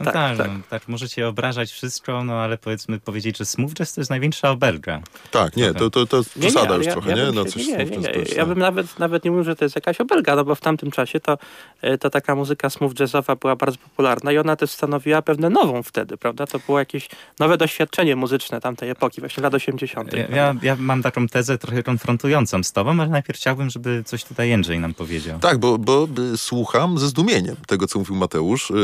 No 0.00 0.04
Tak, 0.04 0.14
tak, 0.14 0.36
tak. 0.36 0.46
No, 0.48 0.54
tak, 0.70 0.88
możecie 0.88 1.28
obrażać 1.28 1.70
wszystko, 1.72 2.24
no 2.24 2.32
ale 2.34 2.58
powiedzmy 2.58 3.00
powiedzieć, 3.00 3.38
że 3.38 3.44
smooth 3.44 3.70
jazz 3.72 3.94
to 3.94 4.00
jest 4.00 4.10
największa 4.10 4.50
obelga. 4.50 5.00
Tak, 5.30 5.56
nie, 5.56 5.74
to, 5.74 5.90
to, 5.90 6.06
to 6.06 6.16
jest 6.16 6.36
Nie, 6.36 6.42
nie, 6.42 6.48
przesada 6.48 6.68
ale 6.68 6.76
już 6.78 6.86
ja- 6.86 6.92
trochę, 6.92 7.10
ja 7.10 7.16
nie? 7.16 7.32
No 7.32 7.44
coś 7.44 7.66
nie, 7.66 7.76
nie, 7.76 7.96
nie, 7.96 8.10
jest, 8.10 8.36
Ja 8.36 8.42
no. 8.42 8.48
bym 8.48 8.58
nawet, 8.58 8.98
nawet 8.98 9.24
nie 9.24 9.30
mówił, 9.30 9.44
że 9.44 9.56
to 9.56 9.64
jest 9.64 9.74
jakaś 9.76 10.00
obelga, 10.00 10.36
no 10.36 10.44
bo 10.44 10.54
w 10.54 10.60
tamtym 10.60 10.90
czasie 10.90 11.20
to, 11.20 11.38
e, 11.82 11.98
to 11.98 12.10
taka 12.10 12.34
muzyka 12.34 12.70
smooth 12.70 12.92
jazzowa 13.00 13.36
była 13.36 13.56
bardzo 13.56 13.78
popularna 13.78 14.32
i 14.32 14.38
ona 14.38 14.56
też 14.56 14.70
stanowiła 14.70 15.22
pewne 15.22 15.50
nową 15.50 15.82
wtedy, 15.82 16.16
prawda? 16.16 16.46
To 16.46 16.58
było 16.66 16.78
jakieś 16.78 17.08
nowe 17.38 17.56
doświadczenie 17.56 18.16
muzyczne 18.16 18.60
tamtej 18.60 18.90
epoki, 18.90 19.20
właśnie 19.20 19.42
lat 19.42 19.54
80. 19.54 20.12
Ja, 20.12 20.26
ja, 20.36 20.54
ja 20.62 20.76
mam 20.78 21.02
taką 21.02 21.26
tezę 21.28 21.58
trochę 21.58 21.82
konfrontującą 21.82 22.62
z 22.62 22.72
tobą, 22.72 22.90
ale 22.90 23.06
najpierw 23.08 23.38
chciałbym, 23.38 23.70
żeby 23.70 24.02
coś 24.06 24.24
tutaj 24.24 24.48
Jędrzej 24.48 24.78
nam 24.78 24.94
powiedział. 24.94 25.38
Tak, 25.38 25.58
bo, 25.58 25.78
bo 25.78 26.08
y, 26.34 26.38
słucham 26.38 26.98
ze 26.98 27.08
zdumieniem 27.08 27.56
tego, 27.66 27.86
co 27.86 27.98
mówił 27.98 28.14
Mateusz, 28.16 28.70
y, 28.70 28.74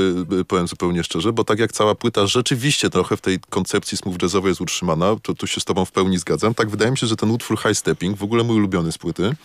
y, 0.41 0.45
powiem 0.45 0.69
zupełnie 0.69 1.04
szczerze, 1.05 1.33
bo 1.33 1.45
tak 1.45 1.59
jak 1.59 1.73
cała 1.73 1.95
płyta 1.95 2.27
rzeczywiście 2.27 2.91
trochę 2.91 3.17
w 3.17 3.21
tej 3.21 3.41
koncepcji 3.51 3.99
smooth 3.99 4.23
jazzowej 4.23 4.51
jest 4.51 4.61
utrzymana, 4.61 5.17
to 5.23 5.35
tu 5.35 5.47
się 5.47 5.61
z 5.61 5.65
tobą 5.65 5.85
w 5.85 5.93
pełni 5.93 6.19
zgadzam. 6.19 6.55
Tak 6.55 6.71
wydaje 6.71 6.91
mi 6.91 6.99
się, 6.99 7.07
że 7.07 7.17
ten 7.17 7.31
utwór 7.31 7.59
High 7.63 7.75
Stepping, 7.75 8.19
w 8.19 8.23
ogóle 8.23 8.45
mój 8.45 8.57
ulubiony 8.57 8.93
z 8.93 8.99
płyty, 8.99 9.37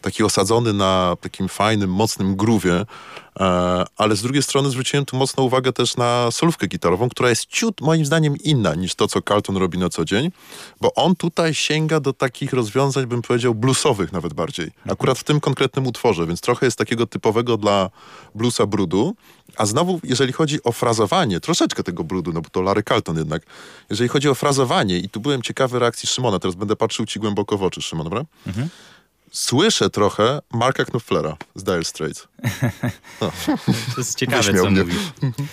taki 0.00 0.24
osadzony 0.24 0.72
na 0.72 1.16
takim 1.20 1.48
fajnym, 1.48 1.90
mocnym 1.90 2.36
groowie, 2.36 2.86
e, 3.40 3.84
ale 3.96 4.16
z 4.16 4.22
drugiej 4.22 4.42
strony 4.42 4.70
zwróciłem 4.70 5.04
tu 5.04 5.16
mocną 5.16 5.44
uwagę 5.44 5.72
też 5.72 5.96
na 5.96 6.30
solówkę 6.30 6.66
gitarową, 6.66 7.08
która 7.08 7.28
jest 7.28 7.46
ciut 7.46 7.80
moim 7.80 8.06
zdaniem 8.06 8.36
inna 8.36 8.74
niż 8.74 8.94
to, 8.94 9.08
co 9.08 9.22
Carlton 9.22 9.56
robi 9.56 9.78
na 9.78 9.88
co 9.88 10.04
dzień, 10.04 10.30
bo 10.80 10.94
on 10.94 11.16
tutaj 11.16 11.54
sięga 11.54 12.00
do 12.00 12.12
takich 12.12 12.52
rozwiązań, 12.52 13.06
bym 13.06 13.22
powiedział, 13.22 13.54
bluesowych 13.54 14.12
nawet 14.12 14.34
bardziej. 14.34 14.70
Akurat 14.90 15.18
w 15.18 15.24
tym 15.24 15.40
konkretnym 15.40 15.86
utworze, 15.86 16.26
więc 16.26 16.40
trochę 16.40 16.66
jest 16.66 16.78
takiego 16.78 17.06
typowego 17.06 17.56
dla 17.56 17.90
bluesa 18.34 18.66
brudu, 18.66 19.14
a 19.56 19.66
znowu, 19.66 20.00
jeżeli 20.04 20.32
chodzi 20.32 20.62
o 20.64 20.72
frazowanie, 20.72 21.40
troszeczkę 21.40 21.82
tego 21.82 22.04
brudu, 22.04 22.32
no 22.32 22.40
bo 22.40 22.48
to 22.50 22.62
Larry 22.62 22.82
Carlton 22.82 23.18
jednak, 23.18 23.42
jeżeli 23.90 24.08
chodzi 24.08 24.28
o 24.28 24.34
frazowanie, 24.34 24.98
i 24.98 25.08
tu 25.08 25.20
byłem 25.20 25.42
ciekawy 25.42 25.78
reakcji 25.78 26.08
Szymona, 26.08 26.38
teraz 26.38 26.54
będę 26.54 26.76
patrzył 26.76 27.06
ci 27.06 27.20
głęboko 27.20 27.58
w 27.58 27.62
oczy, 27.62 27.82
Szymon, 27.82 28.04
dobra? 28.04 28.24
Słyszę 29.30 29.90
trochę 29.90 30.40
Marka 30.52 30.84
Knopflera 30.84 31.36
z 31.54 31.64
Dire 31.64 31.84
Straits. 31.84 32.28
To 33.20 33.32
jest 34.00 34.18
ciekawe, 34.18 34.54
co 34.54 34.70
mnie. 34.70 34.80
mówisz. 34.80 34.96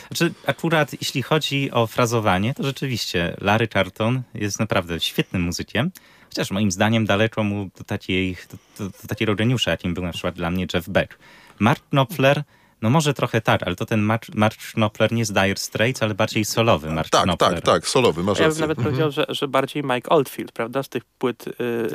Znaczy, 0.08 0.34
akurat 0.46 0.94
jeśli 0.94 1.22
chodzi 1.22 1.72
o 1.72 1.88
frazowanie, 1.88 2.54
to 2.54 2.64
rzeczywiście 2.64 3.38
Larry 3.42 3.68
Charlton 3.74 4.22
jest 4.34 4.60
naprawdę 4.60 5.00
świetnym 5.00 5.42
muzykiem, 5.42 5.92
chociaż 6.30 6.52
moim 6.52 6.72
zdaniem 6.72 7.06
daleko 7.06 7.44
mu 7.44 7.70
do, 7.78 7.84
takiej, 7.84 8.38
do, 8.52 8.58
do, 8.86 8.90
do 9.02 9.08
takiego 9.08 9.36
geniusza, 9.36 9.72
jakim 9.72 9.94
był 9.94 10.04
na 10.04 10.12
przykład 10.12 10.36
dla 10.36 10.52
mnie 10.52 10.68
Jeff 10.74 10.90
Beck. 10.90 11.18
Mark 11.60 11.84
Knopfler, 11.90 12.44
no 12.86 12.90
może 12.90 13.14
trochę 13.14 13.42
tak, 13.42 13.64
ale 13.64 13.76
to 13.76 13.86
ten 13.86 14.02
Mark, 14.02 14.26
Mark 14.36 14.58
Knopfler 14.74 15.12
nie 15.12 15.26
z 15.26 15.32
Dire 15.32 15.58
Straits, 15.58 16.04
ale 16.04 16.14
bardziej 16.16 16.46
solowy 16.46 16.92
Mark 16.92 17.10
Tak, 17.10 17.24
Knopfler. 17.24 17.52
tak, 17.54 17.62
tak, 17.66 17.88
solowy, 17.88 18.24
masz 18.24 18.40
Ja 18.40 18.50
bym 18.50 18.60
nawet 18.60 18.78
powiedział, 18.78 19.12
że, 19.12 19.26
że 19.30 19.48
bardziej 19.48 19.84
Mike 19.84 20.10
Oldfield, 20.10 20.52
prawda? 20.52 20.84
Z 20.84 20.90
tych 20.90 21.04
płyt. 21.06 21.46
Yy, 21.60 21.88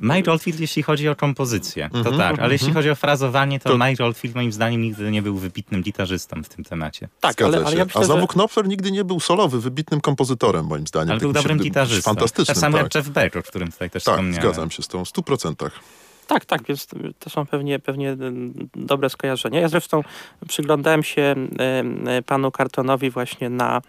Mike 0.00 0.32
Oldfield, 0.32 0.60
jeśli 0.60 0.82
chodzi 0.82 1.08
o 1.08 1.16
kompozycję, 1.16 1.88
to 1.92 1.98
Mhm, 1.98 2.16
tak, 2.18 2.38
ale 2.38 2.52
jeśli 2.52 2.72
chodzi 2.72 2.90
o 2.90 2.94
frazowanie, 2.94 3.60
to, 3.60 3.68
To- 3.78 3.86
Mike 3.88 4.04
Oldfield 4.04 4.36
moim 4.36 4.52
zdaniem 4.52 4.82
nigdy 4.82 5.10
nie 5.10 5.22
był 5.22 5.36
wybitnym 5.36 5.82
gitarzystą 5.82 6.42
w 6.42 6.48
tym 6.48 6.64
temacie. 6.64 7.08
tak, 7.20 7.32
Zgadza 7.32 7.56
ale, 7.56 7.66
ale 7.66 7.76
ja 7.76 7.84
myślę, 7.84 8.00
A 8.00 8.04
znowu 8.04 8.20
że... 8.20 8.26
Knopfler 8.26 8.68
nigdy 8.68 8.92
nie 8.92 9.04
był 9.04 9.20
solowy, 9.20 9.60
wybitnym 9.60 10.00
kompozytorem, 10.00 10.66
moim 10.66 10.86
zdaniem. 10.86 11.10
Ale 11.10 11.20
był 11.20 11.32
dobrym 11.32 11.58
się- 11.58 11.64
gitarzystą. 11.64 12.10
Fantastycznym, 12.10 12.46
Tak 12.46 12.56
samo 12.58 12.76
tak. 12.78 12.84
jak 12.84 12.94
Jeff 12.94 13.08
Beck, 13.08 13.36
o 13.36 13.42
którym 13.42 13.72
tutaj 13.72 13.90
też 13.90 14.04
Tak, 14.04 14.14
wspomniałem. 14.14 14.42
zgadzam 14.42 14.70
się 14.70 14.82
z 14.82 14.88
tą, 14.88 15.04
w 15.04 15.08
stu 15.08 15.22
procentach. 15.22 15.80
Tak, 16.26 16.44
tak, 16.44 16.62
więc 16.62 16.86
to 17.18 17.30
są 17.30 17.46
pewnie, 17.46 17.78
pewnie 17.78 18.10
mm, 18.10 18.68
dobre 18.74 19.10
skojarzenia. 19.10 19.60
Ja 19.60 19.68
zresztą 19.68 20.04
przyglądałem 20.48 21.02
się 21.02 21.22
em, 21.22 22.08
e, 22.08 22.22
panu 22.22 22.50
Cartonowi 22.50 23.10
właśnie 23.10 23.50
na, 23.50 23.82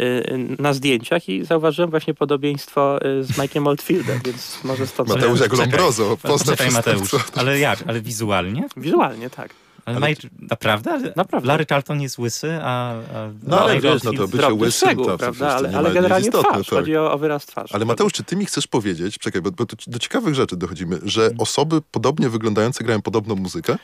y, 0.00 0.38
na 0.58 0.72
zdjęciach 0.72 1.28
i 1.28 1.44
zauważyłem 1.44 1.90
właśnie 1.90 2.14
podobieństwo 2.14 3.06
y, 3.06 3.24
z 3.24 3.30
Mike'iem 3.30 3.68
Oldfieldem, 3.68 4.20
więc 4.24 4.64
może 4.64 4.86
stąd... 4.86 5.08
Mateusz 5.08 5.40
jak. 5.40 5.52
Lombrozo, 5.58 6.16
pozna 6.22 6.56
Czekaj 6.56 6.72
Mateusz, 6.72 7.10
ale 7.36 7.58
jak? 7.58 7.78
Ale 7.86 8.00
wizualnie? 8.00 8.68
Wizualnie, 8.76 9.30
tak. 9.30 9.54
Ale, 9.84 9.96
Ale- 9.96 10.08
Mike, 10.08 10.28
naprawdę? 10.38 11.12
Naprawdę. 11.16 11.48
Larry 11.48 11.66
Charlton 11.66 12.00
jest 12.00 12.18
łysy, 12.18 12.58
a, 12.62 12.92
a 12.92 13.30
No, 13.42 13.60
ale 13.60 13.74
Mike 13.74 13.92
wiesz, 13.92 14.02
no 14.02 14.12
to 14.12 14.28
bycie 14.28 14.54
łysym, 14.54 14.96
to 14.96 15.18
prawda? 15.18 15.54
Ale, 15.54 15.70
nie 15.70 15.78
ale 15.78 15.92
generalnie 15.92 16.28
istotne, 16.28 16.50
twarz, 16.50 16.66
tak. 16.66 16.78
chodzi 16.78 16.96
o, 16.96 17.12
o 17.12 17.18
wyraz 17.18 17.46
twarzy. 17.46 17.74
Ale 17.74 17.84
Mateusz, 17.84 18.12
czy 18.12 18.24
ty 18.24 18.36
mi 18.36 18.46
chcesz 18.46 18.66
powiedzieć, 18.66 19.18
czekaj, 19.18 19.42
bo, 19.42 19.50
bo 19.50 19.64
do 19.86 19.98
ciekawych 19.98 20.34
rzeczy 20.34 20.56
dochodzimy, 20.56 20.98
że 21.04 21.30
osoby 21.38 21.82
podobnie 21.90 22.28
wyglądające 22.28 22.84
grają 22.84 23.02
podobną 23.02 23.34
muzykę? 23.34 23.76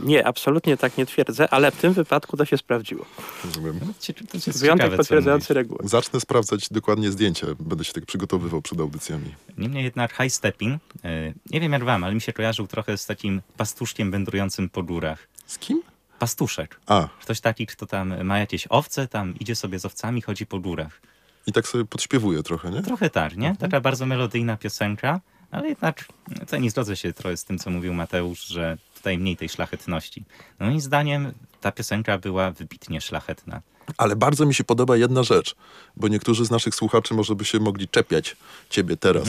Nie, 0.00 0.26
absolutnie 0.26 0.76
tak 0.76 0.98
nie 0.98 1.06
twierdzę, 1.06 1.48
ale 1.50 1.70
w 1.70 1.76
tym 1.76 1.92
wypadku 1.92 2.36
to 2.36 2.44
się 2.44 2.58
sprawdziło. 2.58 3.06
Rozumiem. 3.44 3.80
Wyjątek 4.56 4.96
potwierdzający 4.96 5.54
regułę. 5.54 5.78
Zacznę 5.84 6.20
sprawdzać 6.20 6.68
dokładnie 6.70 7.10
zdjęcia. 7.10 7.46
Będę 7.60 7.84
się 7.84 7.92
tak 7.92 8.06
przygotowywał 8.06 8.62
przed 8.62 8.80
audycjami. 8.80 9.34
Niemniej 9.58 9.84
jednak 9.84 10.12
high 10.12 10.32
stepping, 10.32 10.82
e, 11.04 11.32
nie 11.50 11.60
wiem 11.60 11.72
jak 11.72 11.84
wam, 11.84 12.04
ale 12.04 12.14
mi 12.14 12.20
się 12.20 12.32
kojarzył 12.32 12.66
trochę 12.66 12.98
z 12.98 13.06
takim 13.06 13.42
pastuszkiem 13.56 14.10
wędrującym 14.10 14.68
po 14.68 14.82
górach. 14.82 15.28
Z 15.48 15.58
kim? 15.58 15.82
Pastuszek. 16.18 16.80
A, 16.86 17.08
Ktoś 17.20 17.40
taki, 17.40 17.66
kto 17.66 17.86
tam 17.86 18.24
ma 18.24 18.38
jakieś 18.38 18.66
owce, 18.70 19.08
tam 19.08 19.34
idzie 19.40 19.56
sobie 19.56 19.78
z 19.78 19.84
owcami, 19.84 20.22
chodzi 20.22 20.46
po 20.46 20.58
górach. 20.60 21.00
i 21.46 21.52
tak 21.52 21.66
sobie 21.68 21.84
podśpiewuję 21.84 22.42
trochę, 22.42 22.70
nie? 22.70 22.82
Trochę 22.82 23.10
tak, 23.10 23.36
nie? 23.36 23.56
Taka 23.56 23.80
bardzo 23.80 24.06
melodyjna 24.06 24.56
piosenka, 24.56 25.20
ale 25.50 25.68
jednak 25.68 26.04
to 26.50 26.56
nie 26.56 26.70
zgodzę 26.70 26.96
się 26.96 27.12
trochę 27.12 27.36
z 27.36 27.44
tym, 27.44 27.58
co 27.58 27.70
mówił 27.70 27.94
Mateusz, 27.94 28.46
że 28.46 28.78
tutaj 28.94 29.18
mniej 29.18 29.36
tej 29.36 29.48
szlachetności. 29.48 30.24
No 30.60 30.66
moim 30.66 30.80
zdaniem 30.80 31.32
ta 31.60 31.72
piosenka 31.72 32.18
była 32.18 32.50
wybitnie 32.50 33.00
szlachetna. 33.00 33.60
Ale 33.96 34.16
bardzo 34.16 34.46
mi 34.46 34.54
się 34.54 34.64
podoba 34.64 34.96
jedna 34.96 35.22
rzecz, 35.22 35.54
bo 35.96 36.08
niektórzy 36.08 36.44
z 36.44 36.50
naszych 36.50 36.74
słuchaczy 36.74 37.14
może 37.14 37.34
by 37.34 37.44
się 37.44 37.60
mogli 37.60 37.88
czepiać 37.88 38.36
ciebie 38.70 38.96
teraz, 38.96 39.28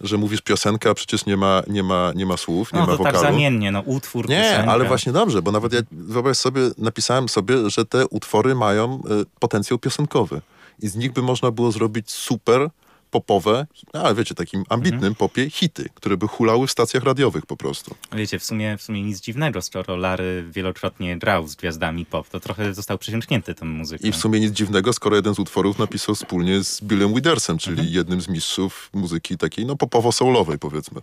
że 0.00 0.16
mówisz 0.16 0.40
piosenka, 0.40 0.90
a 0.90 0.94
przecież 0.94 1.26
nie 1.26 1.36
ma, 1.36 1.62
nie 1.66 1.82
ma, 1.82 2.12
nie 2.14 2.26
ma 2.26 2.36
słów, 2.36 2.72
nie 2.72 2.78
No 2.80 2.86
ma 2.86 2.92
to 2.96 3.04
tak 3.04 3.14
wokalu. 3.14 3.32
zamiennie, 3.32 3.72
no 3.72 3.80
utwór, 3.80 4.28
Nie, 4.28 4.42
piosenka. 4.42 4.72
ale 4.72 4.84
właśnie 4.84 5.12
dobrze, 5.12 5.42
bo 5.42 5.52
nawet 5.52 5.72
ja 5.72 5.80
wyobraź 5.92 6.36
sobie, 6.36 6.60
napisałem 6.78 7.28
sobie, 7.28 7.70
że 7.70 7.84
te 7.84 8.06
utwory 8.06 8.54
mają 8.54 8.94
y, 9.22 9.24
potencjał 9.40 9.78
piosenkowy 9.78 10.40
i 10.82 10.88
z 10.88 10.96
nich 10.96 11.12
by 11.12 11.22
można 11.22 11.50
było 11.50 11.72
zrobić 11.72 12.10
super 12.10 12.68
popowe, 13.10 13.66
no, 13.94 14.00
ale 14.02 14.14
wiecie, 14.14 14.34
takim 14.34 14.64
ambitnym 14.68 14.98
Mhm. 14.98 15.14
popie 15.14 15.50
hity, 15.50 15.88
które 15.94 16.16
by 16.16 16.26
hulały 16.28 16.66
w 16.66 16.70
stacjach 16.70 17.04
radiowych 17.04 17.46
po 17.46 17.56
prostu. 17.56 17.94
Wiecie, 18.12 18.38
w 18.38 18.44
sumie, 18.44 18.76
w 18.78 18.82
sumie 18.82 19.02
nic 19.02 19.20
dziwnego, 19.20 19.62
skoro 19.62 19.96
Larry 19.96 20.44
wielokrotnie 20.50 21.18
grał 21.18 21.48
z 21.48 21.54
gwiazdami 21.54 22.06
pop, 22.06 22.28
to 22.28 22.40
trochę 22.40 22.74
został 22.74 22.98
przesiąknięty 22.98 23.54
tą 23.54 23.66
muzyką. 23.66 24.08
I 24.08 24.12
w 24.12 24.16
sumie 24.16 24.40
nic 24.40 24.52
dziwnego, 24.52 24.92
skoro 24.92 25.16
jeden 25.16 25.34
z 25.34 25.38
utworów 25.38 25.78
napisał 25.78 26.14
wspólnie 26.14 26.64
z 26.64 26.80
Billem 26.82 27.14
Withersem, 27.14 27.58
czyli 27.58 27.72
Mhm. 27.80 27.94
jednym 27.94 28.20
z 28.20 28.28
mistrzów 28.28 28.90
muzyki 28.94 29.38
takiej, 29.38 29.66
no 29.66 29.76
popowo-soulowej 29.76 30.58
powiedzmy. 30.58 31.00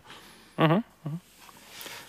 Mhm. 0.57 0.81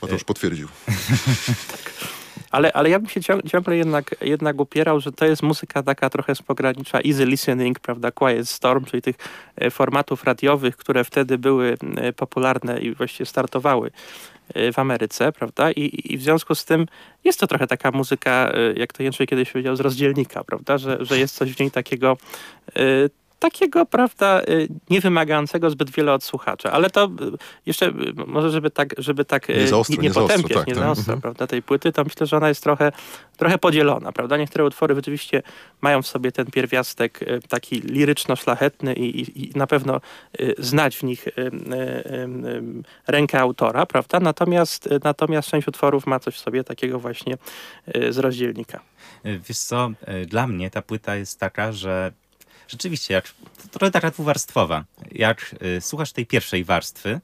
No 0.03 0.09
to 0.09 0.15
już 0.15 0.25
potwierdził. 0.25 0.69
Ale, 2.55 2.73
ale 2.73 2.91
ja 2.91 2.99
bym 2.99 3.09
się 3.09 3.21
ciąg, 3.21 3.43
ciągle 3.51 3.77
jednak, 3.77 4.15
jednak 4.21 4.61
upierał, 4.61 5.01
że 5.01 5.13
to 5.13 5.25
jest 5.25 5.43
muzyka 5.43 5.83
taka 5.83 6.11
trochę 6.11 6.35
z 6.35 6.43
pogranicza 6.43 6.99
easy 6.99 7.27
listening, 7.27 7.81
prawda, 7.81 8.11
quiet 8.11 8.49
storm, 8.49 8.85
czyli 8.85 9.03
tych 9.03 9.17
e, 9.57 9.71
formatów 9.71 10.25
radiowych, 10.25 10.77
które 10.77 11.05
wtedy 11.05 11.39
były 11.39 11.77
e, 11.97 12.13
popularne 12.13 12.81
i 12.81 12.95
właściwie 12.95 13.27
startowały 13.27 13.91
e, 14.55 14.73
w 14.73 14.79
Ameryce, 14.79 15.33
prawda? 15.33 15.73
I, 15.73 16.13
I 16.13 16.19
w 16.19 16.23
związku 16.23 16.55
z 16.55 16.65
tym 16.65 16.87
jest 17.25 17.41
to 17.41 17.47
trochę 17.47 17.67
taka 17.67 17.91
muzyka, 17.91 18.53
jak 18.77 18.93
to 18.93 19.03
Jędrzej 19.03 19.27
kiedyś 19.27 19.51
powiedział, 19.51 19.77
z 19.77 19.81
rozdzielnika, 19.81 20.45
prawda? 20.45 20.79
Że, 20.79 20.99
że 21.01 21.19
jest 21.19 21.37
coś 21.37 21.53
w 21.53 21.61
niej 21.61 21.71
takiego 21.71 22.17
takiego, 23.45 23.87
prawda, 23.87 24.43
y, 24.49 24.69
nie 24.91 25.01
wymagającego 25.01 25.71
zbyt 25.71 25.91
wiele 25.91 26.13
od 26.13 26.25
słuchacza. 26.25 26.73
Ale 26.73 26.91
to 26.91 27.05
y, 27.05 27.09
jeszcze, 27.67 27.87
y, 27.87 27.93
może 28.27 28.51
żeby 28.51 28.71
tak, 28.71 28.95
żeby 28.99 29.25
tak 29.25 29.49
nie, 29.49 29.69
zaostro, 29.69 29.97
nie, 29.97 30.09
nie 30.09 30.15
potępiać, 30.15 30.39
zaostro, 30.39 30.59
tak, 30.59 30.67
nie 30.67 30.75
tak. 30.75 30.83
zaostra, 30.83 31.03
Mhm. 31.15 31.21
prawda, 31.21 31.47
tej 31.47 31.63
płyty, 31.63 31.93
to 31.93 32.05
myślę, 32.05 32.27
że 32.27 32.37
ona 32.37 32.49
jest 32.49 32.63
trochę, 32.63 32.93
trochę 33.37 33.59
podzielona, 33.59 34.13
prawda. 34.13 34.37
Niektóre 34.37 34.65
utwory 34.65 34.95
rzeczywiście 34.95 35.43
mają 35.81 36.03
w 36.03 36.07
sobie 36.07 36.33
ten 36.33 36.47
pierwiastek 36.47 37.21
taki 37.49 37.81
liryczno-szlachetny 37.81 38.95
i, 38.95 39.21
i, 39.21 39.49
i 39.49 39.59
na 39.59 39.67
pewno 39.67 40.01
znać 40.59 40.97
w 40.97 41.03
nich 41.03 41.25
rękę 43.07 43.41
autora, 43.41 43.87
prawda. 43.87 44.21
Natomiast, 44.21 44.89
natomiast 45.05 45.49
część 45.49 45.69
utworów 45.69 46.07
ma 46.07 46.19
coś 46.21 46.35
w 46.35 46.39
sobie 46.39 46.65
takiego 46.65 46.99
właśnie 46.99 47.37
z 48.11 48.19
rozdzielnika. 48.19 48.81
Wiesz 49.25 49.59
co, 49.59 49.91
dla 50.27 50.47
mnie 50.47 50.71
ta 50.71 50.83
płyta 50.83 51.17
jest 51.17 51.41
taka, 51.41 51.73
że 51.73 52.13
rzeczywiście, 52.69 53.15
jak, 53.15 53.35
to 53.63 53.79
trochę 53.79 53.91
taka 53.91 54.11
dwuwarstwowa. 54.11 54.85
Jak 55.13 55.55
y, 55.77 55.81
słuchasz 55.81 56.13
tej 56.13 56.27
pierwszej 56.27 56.65
warstwy, 56.65 57.21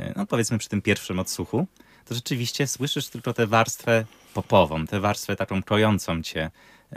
y, 0.00 0.12
no 0.16 0.26
powiedzmy 0.26 0.58
przy 0.58 0.68
tym 0.68 0.82
pierwszym 0.82 1.18
odsłuchu, 1.18 1.66
to 2.04 2.14
rzeczywiście 2.14 2.66
słyszysz 2.66 3.08
tylko 3.08 3.32
tę 3.34 3.46
warstwę 3.46 4.04
popową, 4.34 4.86
tę 4.86 5.00
warstwę 5.00 5.36
taką 5.36 5.62
krojącą 5.62 6.22
cię, 6.22 6.50
y, 6.92 6.96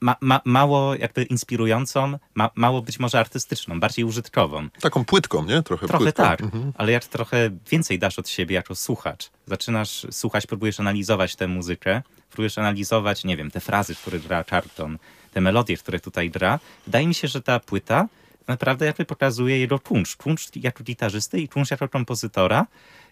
ma, 0.00 0.16
ma, 0.20 0.40
mało 0.44 0.94
jakby 0.94 1.22
inspirującą, 1.22 2.18
ma, 2.34 2.50
mało 2.54 2.82
być 2.82 2.98
może 2.98 3.18
artystyczną, 3.20 3.80
bardziej 3.80 4.04
użytkową. 4.04 4.68
Taką 4.80 5.04
płytką, 5.04 5.44
nie? 5.44 5.62
Trochę, 5.62 5.86
Trochę 5.88 6.04
płytką. 6.04 6.22
tak, 6.22 6.40
Mhm. 6.40 6.72
ale 6.76 6.92
jak 6.92 7.04
trochę 7.04 7.50
więcej 7.70 7.98
dasz 7.98 8.18
od 8.18 8.28
siebie 8.28 8.54
jako 8.54 8.74
słuchacz, 8.74 9.30
zaczynasz 9.46 10.06
słuchać, 10.10 10.46
próbujesz 10.46 10.80
analizować 10.80 11.36
tę 11.36 11.48
muzykę, 11.48 12.02
próbujesz 12.30 12.58
analizować, 12.58 13.24
nie 13.24 13.36
wiem, 13.36 13.50
te 13.50 13.60
frazy, 13.60 13.94
które 13.94 14.18
gra 14.20 14.44
Charlton, 14.50 14.98
te 15.28 15.40
melodie, 15.40 15.76
które 15.76 16.00
tutaj 16.00 16.30
gra, 16.30 16.58
wydaje 16.86 17.06
mi 17.06 17.14
się, 17.14 17.28
że 17.28 17.42
ta 17.42 17.60
płyta 17.60 18.08
naprawdę 18.48 18.86
jakby 18.86 19.04
pokazuje 19.04 19.58
jego 19.58 19.78
kunszt. 19.78 20.16
Kunszt 20.16 20.56
jako 20.56 20.84
gitarzysty 20.84 21.40
i 21.40 21.48
kunszt 21.48 21.70
jako 21.70 21.88
kompozytora. 21.88 22.66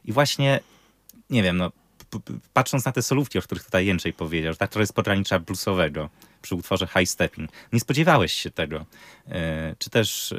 I 0.04 0.12
właśnie, 0.12 0.60
nie 1.30 1.42
wiem, 1.42 1.56
no, 1.56 1.72
patrząc 2.52 2.84
na 2.84 2.92
te 2.92 3.02
solówki, 3.02 3.38
o 3.38 3.42
których 3.42 3.64
tutaj 3.64 3.86
Jędrzej 3.86 4.12
powiedział, 4.12 4.52
że 4.52 4.58
tak 4.58 4.70
trochę 4.70 4.86
z 4.86 4.92
pogranicza 4.92 5.38
bluesowego 5.38 6.08
przy 6.46 6.54
utworze 6.54 6.86
High 6.86 7.08
Stepping. 7.08 7.50
Nie 7.72 7.80
spodziewałeś 7.80 8.32
się 8.32 8.50
tego. 8.50 8.84
E, 9.28 9.74
czy 9.78 9.90
też 9.90 10.32
e, 10.32 10.36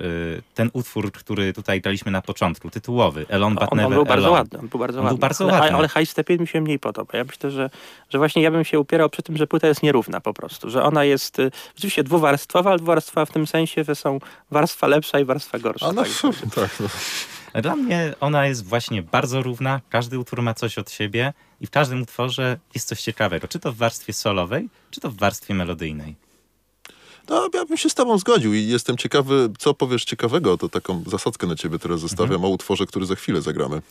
ten 0.53 0.69
utwór, 0.73 1.11
który 1.11 1.53
tutaj 1.53 1.81
graliśmy 1.81 2.11
na 2.11 2.21
początku, 2.21 2.69
tytułowy, 2.69 3.25
Elon 3.29 3.55
But 3.55 3.63
On, 3.71 3.79
on 3.79 3.93
był 3.93 4.05
bardzo 4.05 4.27
Alone. 4.27 4.39
ładny, 4.39 4.59
on 4.59 4.67
był 4.67 4.79
bardzo 4.79 4.99
On 4.99 5.03
był 5.05 5.13
ładny. 5.13 5.19
bardzo 5.19 5.43
ale, 5.43 5.59
ładny. 5.59 5.77
ale 5.77 5.89
High 5.89 6.09
Stepien 6.11 6.41
mi 6.41 6.47
się 6.47 6.61
mniej 6.61 6.79
podoba. 6.79 7.17
Ja 7.17 7.23
myślę, 7.23 7.51
że, 7.51 7.69
że 8.09 8.17
właśnie 8.17 8.41
ja 8.41 8.51
bym 8.51 8.65
się 8.65 8.79
upierał 8.79 9.09
przy 9.09 9.23
tym, 9.23 9.37
że 9.37 9.47
płyta 9.47 9.67
jest 9.67 9.83
nierówna 9.83 10.21
po 10.21 10.33
prostu, 10.33 10.69
że 10.69 10.83
ona 10.83 11.03
jest 11.03 11.39
y, 11.39 11.51
rzeczywiście 11.75 12.03
dwuwarstwowa, 12.03 12.69
ale 12.69 12.77
dwuwarstwowa 12.77 13.25
w 13.25 13.31
tym 13.31 13.47
sensie, 13.47 13.83
że 13.83 13.95
są 13.95 14.19
warstwa 14.51 14.87
lepsza 14.87 15.19
i 15.19 15.25
warstwa 15.25 15.59
gorsza. 15.59 15.91
No, 15.91 16.03
tak. 16.03 16.11
tak, 16.55 16.79
no. 16.79 16.87
Dla 17.61 17.75
mnie 17.75 18.13
ona 18.19 18.45
jest 18.45 18.65
właśnie 18.65 19.01
bardzo 19.01 19.41
równa, 19.41 19.81
każdy 19.89 20.19
utwór 20.19 20.41
ma 20.41 20.53
coś 20.53 20.77
od 20.77 20.91
siebie 20.91 21.33
i 21.61 21.67
w 21.67 21.69
każdym 21.69 22.01
utworze 22.01 22.57
jest 22.75 22.87
coś 22.87 23.01
ciekawego, 23.01 23.47
czy 23.47 23.59
to 23.59 23.71
w 23.73 23.75
warstwie 23.77 24.13
solowej, 24.13 24.69
czy 24.91 25.01
to 25.01 25.11
w 25.11 25.15
warstwie 25.15 25.53
melodyjnej. 25.53 26.15
No, 27.29 27.49
ja 27.53 27.65
bym 27.65 27.77
się 27.77 27.89
z 27.89 27.93
tobą 27.95 28.17
zgodził 28.17 28.53
i 28.53 28.67
jestem 28.67 28.97
ciekawy, 28.97 29.49
co 29.59 29.73
powiesz 29.73 30.05
ciekawego, 30.05 30.57
to 30.57 30.69
taką 30.69 31.03
zasadzkę 31.07 31.47
na 31.47 31.55
ciebie 31.55 31.79
teraz 31.79 31.99
zostawiam 31.99 32.33
Mhm. 32.35 32.45
o 32.45 32.53
utworze, 32.55 32.85
który 32.85 33.05
za 33.05 33.15
chwilę 33.15 33.41
zagramy. 33.41 33.81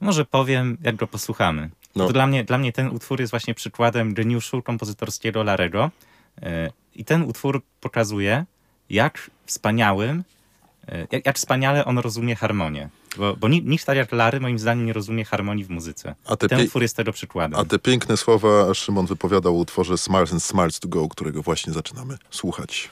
Może 0.00 0.24
powiem, 0.24 0.78
jak 0.82 0.96
go 0.96 1.06
posłuchamy. 1.06 1.70
No. 1.96 2.06
To 2.06 2.12
dla, 2.12 2.26
mnie, 2.26 2.44
dla 2.44 2.58
mnie 2.58 2.72
ten 2.72 2.88
utwór 2.90 3.20
jest 3.20 3.30
właśnie 3.30 3.54
przykładem 3.54 4.14
geniuszu 4.14 4.62
kompozytorskiego 4.62 5.42
Larego. 5.42 5.90
E, 6.42 6.70
I 6.94 7.04
ten 7.04 7.22
utwór 7.22 7.62
pokazuje, 7.80 8.44
jak 8.90 9.30
wspaniałym, 9.46 10.24
e, 10.88 11.06
jak, 11.12 11.26
jak 11.26 11.36
wspaniale 11.36 11.84
on 11.84 11.98
rozumie 11.98 12.36
harmonię. 12.36 12.88
Bo, 13.16 13.36
bo 13.36 13.48
ni- 13.48 13.62
nikt 13.62 13.84
tak 13.84 13.96
jak 13.96 14.12
Lary 14.12 14.40
moim 14.40 14.58
zdaniem 14.58 14.86
nie 14.86 14.92
rozumie 14.92 15.24
harmonii 15.24 15.64
w 15.64 15.70
muzyce. 15.70 16.14
A 16.24 16.36
te 16.36 16.48
Ten 16.48 16.60
utwór 16.60 16.82
jest 16.82 16.96
tego 16.96 17.12
przykładem. 17.12 17.60
A 17.60 17.64
te 17.64 17.78
piękne 17.78 18.16
słowa 18.16 18.74
Szymon 18.74 19.06
wypowiadał 19.06 19.58
utworze 19.58 19.98
Smarts 19.98 20.32
and 20.32 20.42
Smarts 20.42 20.80
to 20.80 20.88
Go, 20.88 21.08
którego 21.08 21.42
właśnie 21.42 21.72
zaczynamy 21.72 22.18
słuchać. 22.30 22.90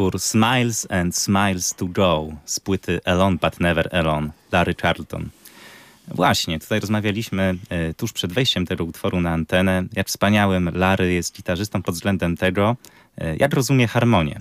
Utwór 0.00 0.20
Smiles 0.20 0.86
and 0.90 1.16
Smiles 1.16 1.74
to 1.74 1.86
Go 1.86 2.28
z 2.44 2.60
płyty 2.60 3.00
Alone 3.04 3.36
But 3.36 3.60
Never 3.60 3.96
Alone, 3.96 4.30
Larry 4.52 4.74
Charlton. 4.82 5.28
Właśnie, 6.08 6.60
tutaj 6.60 6.80
rozmawialiśmy 6.80 7.54
e, 7.68 7.94
tuż 7.94 8.12
przed 8.12 8.32
wejściem 8.32 8.66
tego 8.66 8.84
utworu 8.84 9.20
na 9.20 9.30
antenę, 9.30 9.84
jak 9.92 10.08
wspaniałym 10.08 10.70
Larry 10.74 11.12
jest 11.12 11.36
gitarzystą 11.36 11.82
pod 11.82 11.94
względem 11.94 12.36
tego, 12.36 12.76
e, 13.18 13.36
jak 13.36 13.54
rozumie 13.54 13.86
harmonię. 13.86 14.40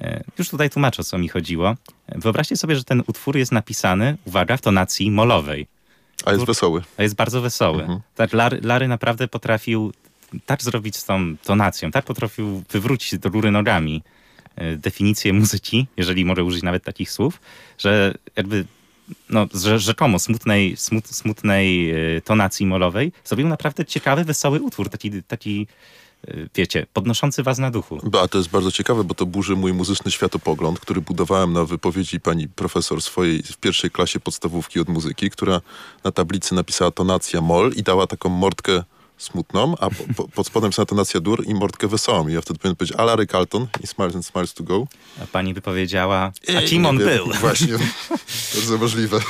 E, 0.00 0.24
Już 0.38 0.48
tutaj 0.48 0.70
tłumaczę, 0.70 1.02
o 1.02 1.04
co 1.04 1.18
mi 1.18 1.28
chodziło. 1.28 1.74
Wyobraźcie 2.08 2.56
sobie, 2.56 2.76
że 2.76 2.84
ten 2.84 3.02
utwór 3.06 3.36
jest 3.36 3.52
napisany, 3.52 4.16
uwaga, 4.24 4.56
w 4.56 4.60
tonacji 4.60 5.10
molowej, 5.10 5.66
A 6.24 6.32
jest 6.32 6.44
wesoły. 6.44 6.82
a 6.96 7.02
jest 7.02 7.14
bardzo 7.14 7.40
wesoły. 7.40 8.00
Tak, 8.14 8.32
Larry, 8.32 8.60
Larry 8.62 8.88
naprawdę 8.88 9.28
potrafił 9.28 9.92
tak 10.46 10.62
zrobić 10.62 10.96
z 10.96 11.04
tą 11.04 11.36
tonacją, 11.44 11.90
tak 11.90 12.04
potrafił 12.04 12.62
wywrócić 12.70 13.18
do 13.18 13.30
góry 13.30 13.50
nogami 13.50 14.02
definicję 14.76 15.32
muzyki, 15.32 15.86
jeżeli 15.96 16.24
mogę 16.24 16.44
użyć 16.44 16.62
nawet 16.62 16.84
takich 16.84 17.10
słów, 17.10 17.40
że 17.78 18.14
jakby 18.36 18.64
no, 19.30 19.46
rzekomo 19.76 20.18
smutnej, 20.18 20.76
smut, 20.76 21.08
smutnej 21.08 21.90
e, 21.90 22.20
tonacji 22.20 22.66
molowej 22.66 23.12
zrobił 23.24 23.48
naprawdę 23.48 23.84
ciekawy, 23.84 24.24
wesoły 24.24 24.60
utwór, 24.60 24.88
taki, 24.88 25.22
taki 25.22 25.66
e, 26.28 26.34
wiecie, 26.54 26.86
podnoszący 26.92 27.42
was 27.42 27.58
na 27.58 27.70
duchu. 27.70 28.00
Ba, 28.04 28.28
to 28.28 28.38
jest 28.38 28.50
bardzo 28.50 28.72
ciekawe, 28.72 29.04
bo 29.04 29.14
to 29.14 29.26
burzy 29.26 29.56
mój 29.56 29.72
muzyczny 29.72 30.10
światopogląd, 30.10 30.80
który 30.80 31.00
budowałem 31.00 31.52
na 31.52 31.64
wypowiedzi 31.64 32.20
pani 32.20 32.48
profesor 32.48 33.02
swojej 33.02 33.42
w 33.42 33.56
pierwszej 33.56 33.90
klasie 33.90 34.20
podstawówki 34.20 34.80
od 34.80 34.88
muzyki, 34.88 35.30
która 35.30 35.60
na 36.04 36.12
tablicy 36.12 36.54
napisała 36.54 36.90
tonacja 36.90 37.40
mol 37.40 37.72
i 37.76 37.82
dała 37.82 38.06
taką 38.06 38.28
mordkę 38.28 38.82
smutną, 39.22 39.74
a 39.80 39.90
po, 39.90 40.04
po, 40.16 40.28
pod 40.28 40.46
spodem 40.46 40.70
jest 40.76 40.88
tonacja 40.88 41.20
dur 41.20 41.44
i 41.46 41.54
mordkę 41.54 41.88
wesołą. 41.88 42.28
I 42.28 42.32
ja 42.32 42.40
wtedy 42.40 42.58
powinien 42.58 42.76
powiedzieć 42.76 42.96
Alary 42.96 43.26
Carlton 43.26 43.66
i 43.84 43.86
Smiles 43.86 44.14
and 44.14 44.26
Smiles 44.26 44.54
to 44.54 44.64
go. 44.64 44.86
A 45.22 45.26
pani 45.26 45.54
by 45.54 45.60
powiedziała, 45.60 46.32
a 46.58 46.62
kim 46.62 46.86
on 46.86 46.98
był? 46.98 47.26
Właśnie, 47.40 47.74
bardzo 48.54 48.78
możliwe. 48.78 49.20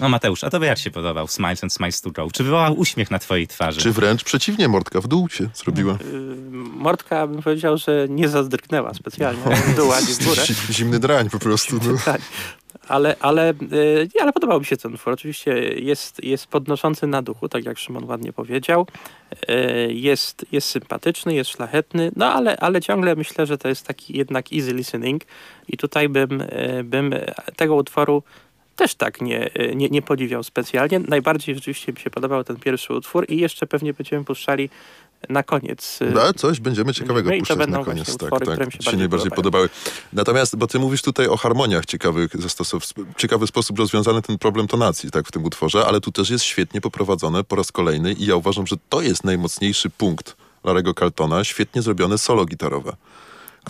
No 0.00 0.08
Mateusz, 0.08 0.44
a 0.44 0.50
tobie 0.50 0.66
jak 0.66 0.78
się 0.78 0.90
podobał 0.90 1.28
Smiles 1.28 1.64
and 1.64 1.72
Smiles 1.72 2.00
to 2.00 2.10
Go? 2.10 2.28
Czy 2.32 2.44
wywołał 2.44 2.78
uśmiech 2.78 3.10
na 3.10 3.18
twojej 3.18 3.46
twarzy? 3.48 3.80
Czy 3.80 3.92
wręcz 3.92 4.24
przeciwnie, 4.24 4.68
mordka 4.68 5.00
w 5.00 5.08
dół 5.08 5.28
się 5.28 5.48
zrobiła. 5.54 5.94
Y, 5.94 5.98
Mordka 6.74 7.26
bym 7.26 7.42
powiedział, 7.42 7.76
że 7.78 8.06
nie 8.08 8.28
zazdrgnęła 8.28 8.94
specjalnie 8.94 9.42
w 9.56 9.76
dół 9.76 9.92
ani 9.92 10.06
w 10.06 10.24
górę. 10.24 10.42
Zi- 10.48 10.72
Zimny 10.72 10.98
drań 10.98 11.30
po 11.30 11.38
prostu. 11.38 11.76
No. 11.76 11.98
Tak. 12.04 12.20
Ale, 12.88 13.16
ale, 13.20 13.50
y, 13.50 14.08
nie, 14.14 14.22
ale 14.22 14.32
podobał 14.32 14.58
mi 14.60 14.64
się 14.66 14.76
ten 14.76 14.94
utwór. 14.94 15.12
Oczywiście 15.12 15.52
jest, 15.74 16.24
jest 16.24 16.46
podnoszący 16.46 17.06
na 17.06 17.22
duchu, 17.22 17.48
tak 17.48 17.64
jak 17.64 17.78
Szymon 17.78 18.04
ładnie 18.04 18.32
powiedział. 18.32 18.86
Y, 19.50 19.92
Jest, 19.92 20.46
jest 20.52 20.68
sympatyczny, 20.68 21.34
jest 21.34 21.50
szlachetny, 21.50 22.10
no 22.16 22.26
ale, 22.32 22.56
ale 22.56 22.80
ciągle 22.80 23.16
myślę, 23.16 23.46
że 23.46 23.58
to 23.58 23.68
jest 23.68 23.86
taki 23.86 24.18
jednak 24.18 24.52
easy 24.52 24.72
listening 24.74 25.22
i 25.68 25.76
tutaj 25.76 26.08
bym, 26.08 26.42
bym 26.84 27.14
tego 27.56 27.74
utworu 27.74 28.22
też 28.80 28.94
tak 28.94 29.20
nie, 29.20 29.50
nie, 29.74 29.88
nie 29.88 30.02
podziwiał 30.02 30.42
specjalnie. 30.42 30.98
Najbardziej 30.98 31.54
rzeczywiście 31.54 31.92
mi 31.92 31.98
się 31.98 32.10
podobał 32.10 32.44
ten 32.44 32.56
pierwszy 32.56 32.94
utwór 32.94 33.26
i 33.28 33.36
jeszcze 33.36 33.66
pewnie 33.66 33.94
będziemy 33.94 34.24
puszczali 34.24 34.70
na 35.28 35.42
koniec. 35.42 35.98
y, 36.02 36.10
No, 36.14 36.32
coś 36.34 36.60
będziemy 36.60 36.94
ciekawego 36.94 37.30
to 37.30 37.36
puszczać 37.38 37.68
na 37.68 37.84
koniec. 37.84 38.06
Tak, 38.06 38.14
utwory, 38.14 38.46
tak. 38.46 38.54
które 38.54 38.66
mi 38.66 38.72
się 38.72 38.96
najbardziej 38.96 39.30
podobają. 39.30 39.68
podobały. 39.68 39.68
Natomiast, 40.12 40.56
bo 40.56 40.66
ty 40.66 40.78
mówisz 40.78 41.02
tutaj 41.02 41.26
o 41.26 41.36
harmoniach 41.36 41.86
ciekawych, 41.86 42.30
zastosow... 42.42 42.82
ciekawy 43.16 43.46
sposób 43.46 43.78
rozwiązany 43.78 44.22
ten 44.22 44.38
problem 44.38 44.66
tonacji 44.66 45.10
tak, 45.10 45.28
w 45.28 45.32
tym 45.32 45.44
utworze, 45.44 45.86
ale 45.86 46.00
tu 46.00 46.12
też 46.12 46.30
jest 46.30 46.44
świetnie 46.44 46.80
poprowadzone 46.80 47.44
po 47.44 47.56
raz 47.56 47.72
kolejny 47.72 48.12
i 48.12 48.26
ja 48.26 48.36
uważam, 48.36 48.66
że 48.66 48.76
to 48.88 49.00
jest 49.02 49.24
najmocniejszy 49.24 49.90
punkt 49.90 50.36
Larego 50.64 50.94
Carltona, 50.94 51.44
świetnie 51.44 51.82
zrobione 51.82 52.18
solo 52.18 52.44
gitarowe, 52.44 52.90
Oj, 52.90 52.96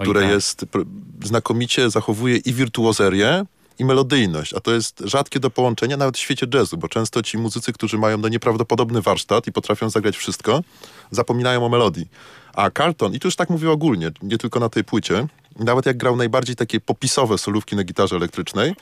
które 0.02 0.20
tak. 0.20 0.30
jest 0.30 0.64
pr- 0.64 0.86
znakomicie 1.24 1.90
zachowuje 1.90 2.36
i 2.36 2.52
wirtuozerię, 2.52 3.44
i 3.80 3.84
melodyjność, 3.84 4.54
a 4.54 4.60
to 4.60 4.72
jest 4.72 5.02
rzadkie 5.04 5.40
do 5.40 5.50
połączenia 5.50 5.96
nawet 5.96 6.16
w 6.16 6.20
świecie 6.20 6.46
jazzu, 6.54 6.76
bo 6.76 6.88
często 6.88 7.22
ci 7.22 7.38
muzycy, 7.38 7.72
którzy 7.72 7.98
mają 7.98 8.18
no 8.18 8.28
nieprawdopodobny 8.28 9.02
warsztat 9.02 9.46
i 9.46 9.52
potrafią 9.52 9.90
zagrać 9.90 10.16
wszystko, 10.16 10.62
zapominają 11.10 11.66
o 11.66 11.68
melodii. 11.68 12.08
A 12.54 12.70
Carlton, 12.70 13.14
i 13.14 13.20
tu 13.20 13.28
już 13.28 13.36
tak 13.36 13.50
mówię 13.50 13.70
ogólnie, 13.70 14.10
nie 14.22 14.38
tylko 14.38 14.60
na 14.60 14.68
tej 14.68 14.84
płycie, 14.84 15.26
nawet 15.58 15.86
jak 15.86 15.96
grał 15.96 16.16
najbardziej 16.16 16.56
takie 16.56 16.80
popisowe 16.80 17.38
solówki 17.38 17.76
na 17.76 17.84
gitarze 17.84 18.16
elektrycznej, 18.16 18.74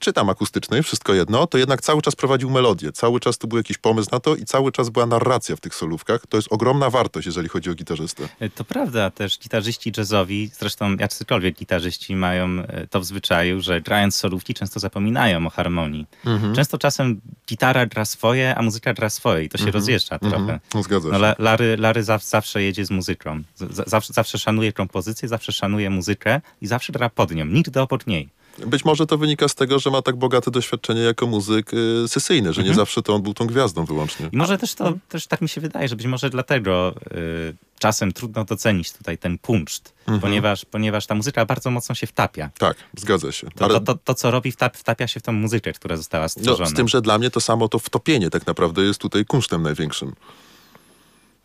czy 0.00 0.12
tam 0.12 0.28
akustycznej, 0.28 0.82
wszystko 0.82 1.14
jedno, 1.14 1.46
to 1.46 1.58
jednak 1.58 1.80
cały 1.82 2.02
czas 2.02 2.16
prowadził 2.16 2.50
melodię, 2.50 2.92
cały 2.92 3.20
czas 3.20 3.38
tu 3.38 3.48
był 3.48 3.58
jakiś 3.58 3.78
pomysł 3.78 4.08
na 4.12 4.20
to 4.20 4.36
i 4.36 4.44
cały 4.44 4.72
czas 4.72 4.88
była 4.90 5.06
narracja 5.06 5.56
w 5.56 5.60
tych 5.60 5.74
solówkach. 5.74 6.26
To 6.28 6.36
jest 6.36 6.48
ogromna 6.52 6.90
wartość, 6.90 7.26
jeżeli 7.26 7.48
chodzi 7.48 7.70
o 7.70 7.74
gitarzystę. 7.74 8.28
E, 8.40 8.50
To 8.50 8.64
prawda, 8.64 9.10
też 9.10 9.38
gitarzyści 9.38 9.92
jazzowi, 9.96 10.50
zresztą 10.58 10.96
jacykolwiek 10.96 11.56
gitarzyści 11.56 12.16
mają 12.16 12.46
e, 12.48 12.86
to 12.86 13.00
w 13.00 13.04
zwyczaju, 13.04 13.60
że 13.60 13.80
grając 13.80 14.16
solówki 14.16 14.54
często 14.54 14.80
zapominają 14.80 15.46
o 15.46 15.50
harmonii. 15.50 16.06
Mhm. 16.26 16.54
Często 16.54 16.78
czasem 16.78 17.20
gitara 17.48 17.86
gra 17.86 18.04
swoje, 18.04 18.54
a 18.56 18.62
muzyka 18.62 18.94
gra 18.94 19.10
swoje 19.10 19.44
i 19.44 19.48
to 19.48 19.58
się 19.58 19.70
rozjeżdża 19.70 20.18
trochę. 20.18 20.36
Mhm. 20.36 20.58
No, 20.74 20.82
zgadza 20.82 21.08
się. 21.08 21.12
No, 21.12 21.18
La- 21.18 21.34
Lary, 21.38 21.76
Lary 21.76 22.02
zaw, 22.04 22.24
zawsze 22.24 22.62
jedzie 22.62 22.84
z 22.84 22.90
muzyką. 22.90 23.42
Zawsze, 23.86 24.12
zawsze 24.12 24.38
szanuje 24.38 24.72
kompozycję, 24.72 25.28
zawsze 25.28 25.52
szanuje 25.52 25.90
muzykę 25.90 26.40
i 26.62 26.66
zawsze 26.66 26.92
gra 26.92 27.10
pod 27.10 27.30
nią, 27.34 27.44
nigdy 27.44 27.80
oprócz 27.80 28.06
niej. 28.06 28.28
Być 28.58 28.84
może 28.84 29.06
to 29.06 29.18
wynika 29.18 29.48
z 29.48 29.54
tego, 29.54 29.78
że 29.78 29.90
ma 29.90 30.02
tak 30.02 30.16
bogate 30.16 30.50
doświadczenie 30.50 31.00
jako 31.00 31.26
muzyk 31.26 31.74
y, 31.74 32.08
sesyjny, 32.08 32.52
że 32.52 32.62
nie 32.62 32.74
zawsze 32.74 33.02
to 33.02 33.14
on 33.14 33.22
był 33.22 33.34
tą 33.34 33.46
gwiazdą 33.46 33.84
wyłącznie. 33.84 34.28
I 34.32 34.36
może 34.36 34.58
też 34.58 34.74
to, 34.74 34.92
też 35.08 35.26
tak 35.26 35.40
mi 35.40 35.48
się 35.48 35.60
wydaje, 35.60 35.88
że 35.88 35.96
być 35.96 36.06
może 36.06 36.30
dlatego 36.30 36.94
y, 37.12 37.54
czasem 37.78 38.12
trudno 38.12 38.44
docenić 38.44 38.92
tutaj 38.92 39.18
ten 39.18 39.38
punczt, 39.38 39.94
ponieważ, 40.20 40.64
ponieważ 40.64 41.06
ta 41.06 41.14
muzyka 41.14 41.46
bardzo 41.46 41.70
mocno 41.70 41.94
się 41.94 42.06
wtapia. 42.06 42.50
Tak, 42.58 42.76
zgadza 42.96 43.32
się. 43.32 43.48
To, 43.50 43.68
to, 43.68 43.80
to, 43.80 43.94
to 43.94 44.14
co 44.14 44.30
robi, 44.30 44.52
wtap, 44.52 44.76
wtapia 44.76 45.06
się 45.06 45.20
w 45.20 45.22
tą 45.22 45.32
muzykę, 45.32 45.72
która 45.72 45.96
została 45.96 46.24
no, 46.24 46.28
stworzona. 46.28 46.70
z 46.70 46.74
tym, 46.74 46.88
że 46.88 47.02
dla 47.02 47.18
mnie 47.18 47.30
to 47.30 47.40
samo 47.40 47.68
to 47.68 47.78
wtopienie 47.78 48.30
tak 48.30 48.46
naprawdę 48.46 48.82
jest 48.82 49.00
tutaj 49.00 49.24
kunsztem 49.24 49.62
największym. 49.62 50.12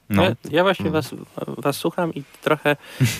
No. 0.09 0.23
Ja, 0.23 0.35
ja 0.51 0.63
właśnie 0.63 0.89
was, 0.91 1.09
was 1.47 1.75
słucham 1.77 2.13
i 2.13 2.23
trochę, 2.41 2.75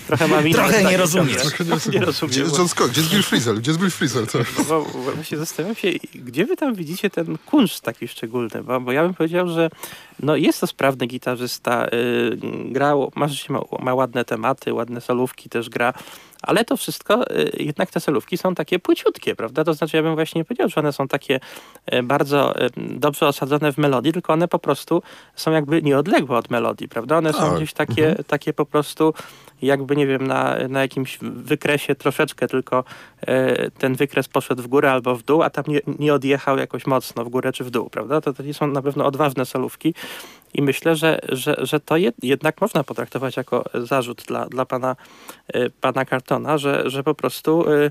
trochę 0.06 0.28
mam 0.28 0.44
inne 0.48 0.54
Trochę 0.58 0.84
nie 0.84 0.96
rozumiesz. 0.96 1.42
ciągle. 1.42 1.66
Nie 1.74 1.78
Gdzie 1.90 2.00
rozumiem. 2.00 2.38
jest 2.44 2.58
John 2.58 2.68
Scott? 2.68 2.90
Gdzie 2.90 3.00
jest 3.00 3.12
Bill 3.12 3.22
Frisell? 3.22 3.56
Gdzie 3.58 3.70
jest 3.70 3.80
Bill 3.80 3.90
Frisell? 3.90 4.26
Tak. 4.26 4.46
Bo, 4.58 4.64
bo, 4.64 4.84
bo 5.04 5.12
właśnie 5.12 5.38
zastanawiam 5.38 5.76
się, 5.76 5.88
gdzie 6.14 6.44
wy 6.46 6.56
tam 6.56 6.74
widzicie 6.74 7.10
ten 7.10 7.38
kunszt 7.46 7.84
taki 7.84 8.08
szczególny, 8.08 8.62
bo, 8.62 8.80
bo 8.80 8.92
ja 8.92 9.02
bym 9.02 9.14
powiedział, 9.14 9.48
że 9.48 9.70
no 10.20 10.36
jest 10.36 10.60
to 10.60 10.66
sprawny 10.66 11.06
gitarzysta, 11.06 11.86
yy, 11.92 12.38
grał, 12.72 13.12
ma, 13.14 13.28
rzeczywiście 13.28 13.52
ma, 13.52 13.60
ma 13.82 13.94
ładne 13.94 14.24
tematy, 14.24 14.72
ładne 14.74 15.00
solówki 15.00 15.48
też 15.48 15.68
gra, 15.70 15.92
ale 16.42 16.64
to 16.64 16.76
wszystko, 16.76 17.24
yy, 17.30 17.50
jednak 17.58 17.90
te 17.90 18.00
solówki 18.00 18.38
są 18.38 18.54
takie 18.54 18.78
płyciutkie, 18.78 19.34
prawda? 19.34 19.64
To 19.64 19.74
znaczy 19.74 19.96
ja 19.96 20.02
bym 20.02 20.14
właśnie 20.14 20.38
nie 20.38 20.44
powiedział, 20.44 20.68
że 20.68 20.80
one 20.80 20.92
są 20.92 21.08
takie 21.08 21.40
yy, 21.92 22.02
bardzo 22.02 22.54
yy, 22.58 22.70
dobrze 22.98 23.26
osadzone 23.28 23.72
w 23.72 23.78
melodii, 23.78 24.12
tylko 24.12 24.32
one 24.32 24.48
po 24.48 24.58
prostu 24.58 25.02
są 25.36 25.52
jakby 25.52 25.82
nieodległe 25.82 26.38
od 26.38 26.50
melodii, 26.50 26.88
prawda? 26.88 27.18
One 27.18 27.32
są 27.32 27.38
Tak. 27.38 27.56
gdzieś 27.56 27.72
takie, 27.72 28.14
takie 28.26 28.52
po 28.52 28.66
prostu 28.66 29.14
jakby, 29.62 29.96
nie 29.96 30.06
wiem, 30.06 30.26
na, 30.26 30.56
na 30.68 30.80
jakimś 30.80 31.18
wykresie 31.22 31.94
troszeczkę 31.94 32.48
tylko 32.48 32.84
e, 33.20 33.70
ten 33.70 33.94
wykres 33.94 34.28
poszedł 34.28 34.62
w 34.62 34.66
górę 34.66 34.92
albo 34.92 35.16
w 35.16 35.22
dół, 35.22 35.42
a 35.42 35.50
tam 35.50 35.64
nie, 35.68 35.80
nie 35.98 36.14
odjechał 36.14 36.58
jakoś 36.58 36.86
mocno 36.86 37.24
w 37.24 37.28
górę 37.28 37.52
czy 37.52 37.64
w 37.64 37.70
dół, 37.70 37.90
prawda? 37.90 38.20
To, 38.20 38.32
to 38.32 38.42
nie 38.42 38.54
są 38.54 38.66
na 38.66 38.82
pewno 38.82 39.06
odważne 39.06 39.46
solówki 39.46 39.94
i 40.56 40.62
myślę, 40.62 40.96
że, 40.96 41.18
że, 41.28 41.56
że 41.58 41.80
to 41.80 41.96
jed, 41.96 42.14
jednak 42.22 42.60
można 42.60 42.84
potraktować 42.84 43.36
jako 43.36 43.64
zarzut 43.74 44.22
dla, 44.26 44.46
dla 44.46 44.64
pana, 44.66 44.96
e, 45.54 45.70
pana 45.70 46.04
Cartona, 46.04 46.58
że, 46.58 46.90
że 46.90 47.02
po 47.02 47.14
prostu 47.14 47.70
e, 47.70 47.90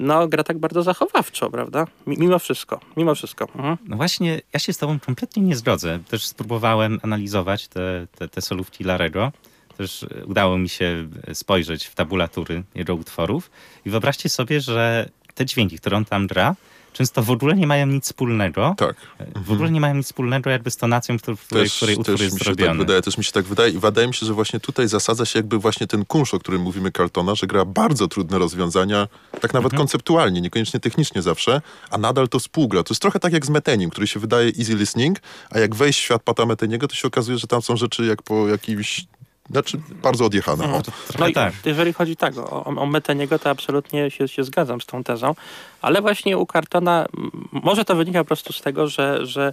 no, 0.00 0.28
gra 0.28 0.44
tak 0.44 0.58
bardzo 0.58 0.82
zachowawczo, 0.82 1.50
prawda? 1.50 1.86
Mi- 2.06 2.16
Mimo 2.18 2.38
wszystko, 2.38 2.80
mimo 2.96 3.14
wszystko. 3.14 3.48
Mhm. 3.54 3.76
No 3.84 3.96
właśnie, 3.96 4.40
ja 4.52 4.60
się 4.60 4.72
z 4.72 4.78
tobą 4.78 4.98
kompletnie 5.00 5.42
nie 5.42 5.56
zgodzę. 5.56 5.98
Też 6.08 6.26
spróbowałem 6.26 7.00
analizować 7.02 7.68
te, 7.68 8.06
te, 8.18 8.28
te 8.28 8.40
solówki 8.42 8.84
Larego. 8.84 9.32
Też 9.78 10.02
e, 10.02 10.24
udało 10.26 10.58
mi 10.58 10.68
się 10.68 11.08
spojrzeć 11.32 11.84
w 11.86 11.94
tabulatury 11.94 12.62
jego 12.74 12.94
utworów 12.94 13.50
i 13.84 13.90
wyobraźcie 13.90 14.28
sobie, 14.28 14.60
że 14.60 15.08
te 15.34 15.46
dźwięki, 15.46 15.78
które 15.78 15.96
on 15.96 16.04
tam 16.04 16.26
gra, 16.26 16.54
często 16.94 17.22
w 17.22 17.30
ogóle 17.30 17.54
nie 17.56 17.66
mają 17.66 17.86
nic 17.86 18.04
wspólnego. 18.04 18.74
Tak. 18.76 18.96
W 19.36 19.52
ogóle 19.52 19.70
nie 19.70 19.80
mają 19.80 19.94
nic 19.94 20.06
wspólnego 20.06 20.50
jakby 20.50 20.70
z 20.70 20.76
tonacją, 20.76 21.18
w 21.18 21.22
której, 21.22 21.68
w 21.68 21.74
której 21.76 21.96
utwór 21.96 22.20
jest 22.20 22.34
mi 22.34 22.40
się 22.40 22.44
tak 22.44 22.56
zrobiony. 22.56 22.78
wydaje, 22.78 23.02
też 23.02 23.18
mi 23.18 23.24
się 23.24 23.32
tak 23.32 23.44
wydaje 23.44 23.72
i 23.72 23.78
wydaje 23.78 24.08
mi 24.08 24.14
się, 24.14 24.26
że 24.26 24.34
właśnie 24.34 24.60
tutaj 24.60 24.88
zasadza 24.88 25.26
się 25.26 25.38
jakby 25.38 25.58
właśnie 25.58 25.86
ten 25.86 26.04
kunsz, 26.04 26.34
o 26.34 26.38
którym 26.38 26.62
mówimy 26.62 26.90
Carltona, 26.92 27.34
że 27.34 27.46
gra 27.46 27.64
bardzo 27.64 28.08
trudne 28.08 28.38
rozwiązania, 28.38 29.08
tak 29.40 29.54
nawet 29.54 29.72
Mhm. 29.72 29.78
konceptualnie, 29.78 30.40
niekoniecznie 30.40 30.80
technicznie 30.80 31.22
zawsze, 31.22 31.60
a 31.90 31.98
nadal 31.98 32.28
to 32.28 32.38
współgra. 32.38 32.82
To 32.82 32.92
jest 32.94 33.02
trochę 33.02 33.20
tak 33.20 33.32
jak 33.32 33.46
z 33.46 33.50
Metenim, 33.50 33.90
który 33.90 34.06
się 34.06 34.20
wydaje 34.20 34.52
easy 34.58 34.74
listening, 34.74 35.18
a 35.50 35.58
jak 35.58 35.74
wejść 35.74 35.98
w 36.00 36.02
świat 36.02 36.22
Pata 36.22 36.46
Meteniego, 36.46 36.88
to 36.88 36.94
się 36.94 37.08
okazuje, 37.08 37.38
że 37.38 37.46
tam 37.46 37.62
są 37.62 37.76
rzeczy 37.76 38.04
jak 38.06 38.22
po 38.22 38.48
jakimś, 38.48 39.06
znaczy 39.50 39.80
bardzo 40.02 40.24
odjechane. 40.24 40.74
O. 40.74 40.82
Trochę 40.82 41.18
No 41.18 41.28
i 41.28 41.32
tak. 41.32 41.52
jeżeli 41.64 41.92
chodzi 41.92 42.16
tak 42.16 42.38
o, 42.38 42.64
o, 42.64 42.86
Meteniego, 42.86 43.38
to 43.38 43.50
absolutnie 43.50 44.10
się, 44.10 44.28
się 44.28 44.44
zgadzam 44.44 44.80
z 44.80 44.86
tą 44.86 45.04
tezą, 45.04 45.34
ale 45.80 46.02
właśnie 46.02 46.38
u 46.38 46.46
Cartona 46.46 47.06
m, 47.18 47.30
może 47.52 47.84
to 47.84 47.94
wynika 47.94 48.18
po 48.18 48.24
prostu 48.24 48.52
z 48.52 48.60
tego, 48.60 48.88
że, 48.88 49.26
że 49.26 49.52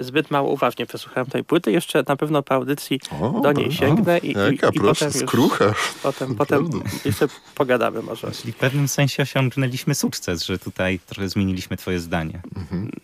zbyt 0.00 0.30
mało 0.30 0.50
uważnie 0.52 0.86
przesłuchałem 0.86 1.30
tej 1.30 1.44
płyty. 1.44 1.72
Jeszcze 1.72 2.02
na 2.08 2.16
pewno 2.16 2.42
po 2.42 2.54
audycji 2.54 3.00
O, 3.20 3.40
do 3.42 3.52
niej 3.52 3.72
sięgnę 3.72 4.18
i, 4.18 4.26
i, 4.30 4.32
Jaka, 4.32 4.68
i 4.68 4.80
proszę, 4.80 5.04
potem 5.06 5.20
już, 5.20 5.30
skrucha. 5.30 5.74
potem, 6.02 6.34
potem 6.34 6.64
Naprawdę. 6.64 6.90
jeszcze 7.04 7.26
pogadamy 7.54 8.02
może. 8.02 8.30
Czyli 8.32 8.52
w 8.52 8.56
pewnym 8.56 8.88
sensie 8.88 9.22
osiągnęliśmy 9.22 9.94
sukces, 9.94 10.44
że 10.44 10.58
tutaj 10.58 11.00
trochę 11.06 11.28
zmieniliśmy 11.28 11.76
twoje 11.76 12.00
zdanie. 12.00 12.42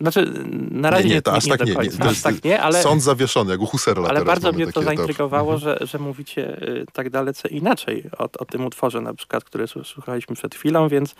Znaczy, 0.01 0.33
na 0.71 0.89
razie 0.89 1.03
Nie, 1.03 1.09
nie, 1.09 1.15
nie, 1.15 1.21
to 1.21 1.33
aż 1.33 1.47
tak 1.47 1.59
nie, 1.65 1.75
nie. 1.75 1.91
To 1.91 2.03
aż 2.03 2.09
jest 2.09 2.23
tak 2.23 2.43
nie, 2.43 2.61
ale, 2.61 2.81
Sąd 2.83 3.03
zawieszony, 3.03 3.51
jak 3.51 3.61
u 3.61 3.65
Husserla 3.65 4.09
ale 4.09 4.19
teraz 4.19 4.25
bardzo 4.25 4.51
mnie 4.51 4.63
to 4.65 4.69
etap. 4.69 4.83
zaintrygowało, 4.83 5.57
że, 5.57 5.77
że 5.81 5.99
mówicie 5.99 6.61
y, 6.61 6.85
tak 6.93 7.09
dalece 7.09 7.49
inaczej 7.49 8.03
o, 8.17 8.23
o 8.39 8.45
tym 8.45 8.65
utworze 8.65 9.01
na 9.01 9.13
przykład, 9.13 9.43
który 9.43 9.65
słu- 9.65 9.83
słuchaliśmy 9.83 10.35
przed 10.35 10.55
chwilą, 10.55 10.89
więc, 10.89 11.15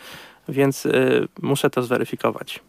więc 0.49 0.85
y, 0.85 1.27
muszę 1.41 1.69
to 1.69 1.83
zweryfikować. 1.83 2.59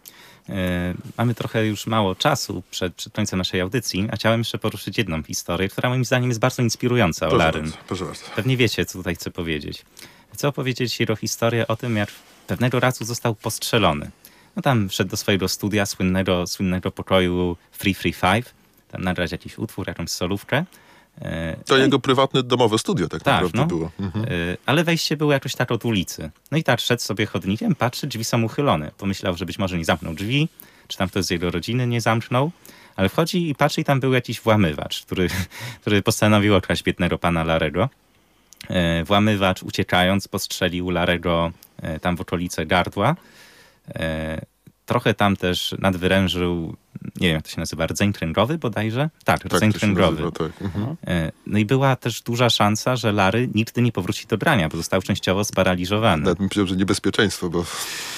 E, 0.49 0.95
Mamy 1.19 1.35
trochę 1.35 1.67
już 1.67 1.87
mało 1.87 2.15
czasu 2.15 2.63
przed, 2.71 2.95
przed 2.95 3.13
końcem 3.13 3.39
naszej 3.39 3.61
audycji, 3.61 4.09
a 4.13 4.17
chciałem 4.17 4.41
jeszcze 4.41 4.59
poruszyć 4.59 4.99
jedną 4.99 5.23
historię, 5.23 5.69
która 5.69 5.89
moim 5.89 6.05
zdaniem 6.05 6.31
jest 6.31 6.41
bardzo 6.41 6.63
inspirująca 6.63 7.29
o 7.29 7.37
bardzo, 7.39 7.61
proszę 7.87 8.05
bardzo. 8.05 8.21
Pewnie 8.37 8.57
wiecie, 8.57 8.87
co 8.87 8.99
tutaj 8.99 9.15
chcę 9.15 9.31
powiedzieć. 9.31 9.85
Chcę 10.35 10.49
opowiedzieć 10.49 10.97
Hiro 10.97 11.17
historię 11.17 11.67
o 11.67 11.77
tym, 11.77 11.97
jak 11.97 12.09
pewnego 12.47 12.81
razu 12.81 13.05
został 13.05 13.35
postrzelony. 13.35 14.11
No 14.57 14.63
tam 14.63 14.89
wszedł 14.89 15.11
do 15.11 15.17
swojego 15.17 15.49
studia, 15.49 15.87
słynnego, 15.87 16.47
słynnego 16.47 16.91
pokoju 16.91 17.57
Free 17.73 17.95
Free 17.95 18.13
Five, 18.13 18.55
tam 18.91 19.03
nagrać 19.03 19.33
jakiś 19.33 19.59
utwór, 19.59 19.89
jakąś 19.89 20.11
solówkę. 20.11 20.65
To 21.67 21.77
jego 21.77 21.99
prywatne 21.99 22.43
domowe 22.43 22.79
studio 22.79 23.09
tak, 23.09 23.23
Tak, 23.23 23.35
naprawdę 23.35 23.59
no. 23.59 23.67
było. 23.67 23.91
Mhm. 24.01 24.25
E, 24.25 24.29
Ale 24.67 24.85
wejście 24.85 25.17
było 25.17 25.33
jakoś 25.33 25.55
tak 25.55 25.71
od 25.73 25.85
ulicy. 25.85 26.31
No 26.51 26.59
i 26.59 26.63
tak 26.65 26.81
szedł 26.81 27.03
sobie 27.03 27.27
chodnikiem, 27.27 27.75
patrzy, 27.75 28.07
drzwi 28.07 28.25
są 28.25 28.43
uchylone. 28.43 28.91
Pomyślał, 28.99 29.37
że 29.37 29.47
być 29.47 29.59
może 29.59 29.79
nie 29.79 29.85
zamknął 29.85 30.15
drzwi, 30.15 30.49
czy 30.89 30.99
tam 30.99 31.09
ktoś 31.09 31.25
z 31.25 31.31
jego 31.31 31.51
rodziny 31.51 31.87
nie 31.87 32.01
zamknął. 32.01 32.51
Ale 32.97 33.09
wchodzi 33.09 33.51
i 33.51 33.55
patrzy 33.55 33.81
i 33.81 33.85
tam 33.85 34.01
był 34.01 34.13
jakiś 34.13 34.41
włamywacz, 34.41 35.03
który, 35.03 35.29
który 35.81 36.03
postanowił 36.03 36.55
okraść 36.55 36.83
biednego 36.83 37.19
pana 37.19 37.45
Larego. 37.45 37.89
E, 38.69 39.05
Włamywacz 39.05 39.63
uciekając 39.63 40.29
postrzelił 40.29 40.91
Larego 40.91 41.53
e, 41.83 42.01
tam 42.01 42.17
w 42.17 42.21
okolice 42.21 42.67
gardła. 42.67 43.17
Trochę 44.89 45.15
tam 45.15 45.37
też 45.37 45.75
nadwyrężył, 45.79 46.77
nie 47.21 47.27
wiem 47.29 47.35
jak 47.35 47.45
to 47.45 47.51
się 47.51 47.61
nazywa, 47.61 47.87
rdzeń 47.87 48.13
kręgowy 48.13 48.59
bodajże? 48.59 49.11
Tak, 49.25 49.43
Tak 49.43 49.53
rdzeń 49.53 49.73
kręgowy. 49.73 50.11
nazywa, 50.11 50.31
tak. 50.31 50.63
Mhm. 50.63 50.97
E, 51.07 51.33
No 51.47 51.59
i 51.59 51.65
była 51.65 51.97
też 51.97 52.23
duża 52.23 52.51
szansa, 52.51 52.97
że 52.97 53.13
Lary 53.13 53.49
nigdy 53.55 53.83
nie 53.83 53.93
powróci 53.93 54.27
do 54.27 54.39
grania, 54.39 54.69
bo 54.69 54.77
został 54.77 55.03
częściowo 55.03 55.45
sparaliżowany. 55.45 56.23
Nawet 56.23 56.39
bym 56.39 56.49
powiedział, 56.49 56.67
że 56.67 56.77
niebezpieczeństwo, 56.77 57.51
bo 57.51 57.65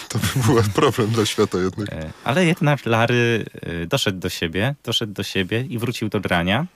to 0.08 0.18
by 0.18 0.26
był 0.46 0.62
problem 0.74 1.08
dla 1.10 1.26
świata 1.26 1.58
jednak. 1.58 1.92
E, 1.92 2.10
Ale 2.24 2.46
jednak 2.46 2.86
Lary 2.86 3.44
e, 3.62 3.86
doszedł 3.86 4.18
do 4.18 4.28
siebie, 4.28 4.74
doszedł 4.84 5.12
do 5.12 5.22
siebie 5.22 5.60
i 5.68 5.78
wrócił 5.78 6.08
do 6.08 6.20
grania. 6.20 6.66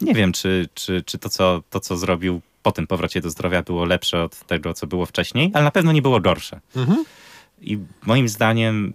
Nie 0.00 0.14
wiem, 0.14 0.32
czy, 0.32 0.68
czy, 0.74 1.02
czy 1.06 1.18
to, 1.18 1.28
co, 1.28 1.62
to, 1.70 1.80
co 1.80 1.96
zrobił 1.96 2.40
po 2.62 2.72
tym 2.72 2.86
powrocie 2.86 3.20
do 3.20 3.30
zdrowia 3.30 3.62
było 3.62 3.84
lepsze 3.84 4.22
od 4.22 4.46
tego, 4.46 4.74
co 4.74 4.86
było 4.86 5.06
wcześniej, 5.06 5.50
ale 5.54 5.64
na 5.64 5.70
pewno 5.70 5.92
nie 5.92 6.02
było 6.02 6.20
gorsze. 6.20 6.60
Mhm. 6.76 7.04
I 7.60 7.78
moim 8.06 8.28
zdaniem, 8.28 8.92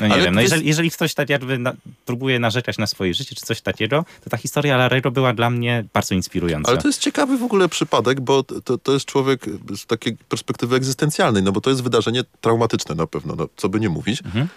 no 0.00 0.06
nie 0.06 0.12
Ale 0.12 0.22
wiem, 0.24 0.34
no 0.34 0.40
jest- 0.40 0.52
jeżeli, 0.52 0.68
jeżeli 0.68 0.90
ktoś 0.90 1.14
tak 1.14 1.28
jakby 1.28 1.58
na, 1.58 1.72
próbuje 2.06 2.38
narzekać 2.38 2.78
na 2.78 2.86
swoje 2.86 3.14
życie, 3.14 3.34
czy 3.34 3.46
coś 3.46 3.60
takiego, 3.60 4.04
to 4.24 4.30
ta 4.30 4.36
historia 4.36 4.76
Larego 4.76 5.10
była 5.10 5.32
dla 5.34 5.50
mnie 5.50 5.84
bardzo 5.92 6.14
inspirująca. 6.14 6.68
Ale 6.70 6.78
to 6.80 6.88
jest 6.88 7.00
ciekawy 7.00 7.38
w 7.38 7.42
ogóle 7.42 7.68
przypadek, 7.68 8.20
bo 8.20 8.42
to, 8.42 8.78
to 8.78 8.92
jest 8.92 9.06
człowiek 9.06 9.46
z 9.76 9.86
takiej 9.86 10.16
perspektywy 10.16 10.76
egzystencjalnej, 10.76 11.42
no 11.42 11.52
bo 11.52 11.60
to 11.60 11.70
jest 11.70 11.82
wydarzenie 11.82 12.24
traumatyczne 12.40 12.94
na 12.94 13.06
pewno, 13.06 13.34
no, 13.36 13.46
co 13.56 13.68
by 13.68 13.80
nie 13.80 13.88
mówić. 13.88 14.22
Mhm. 14.24 14.48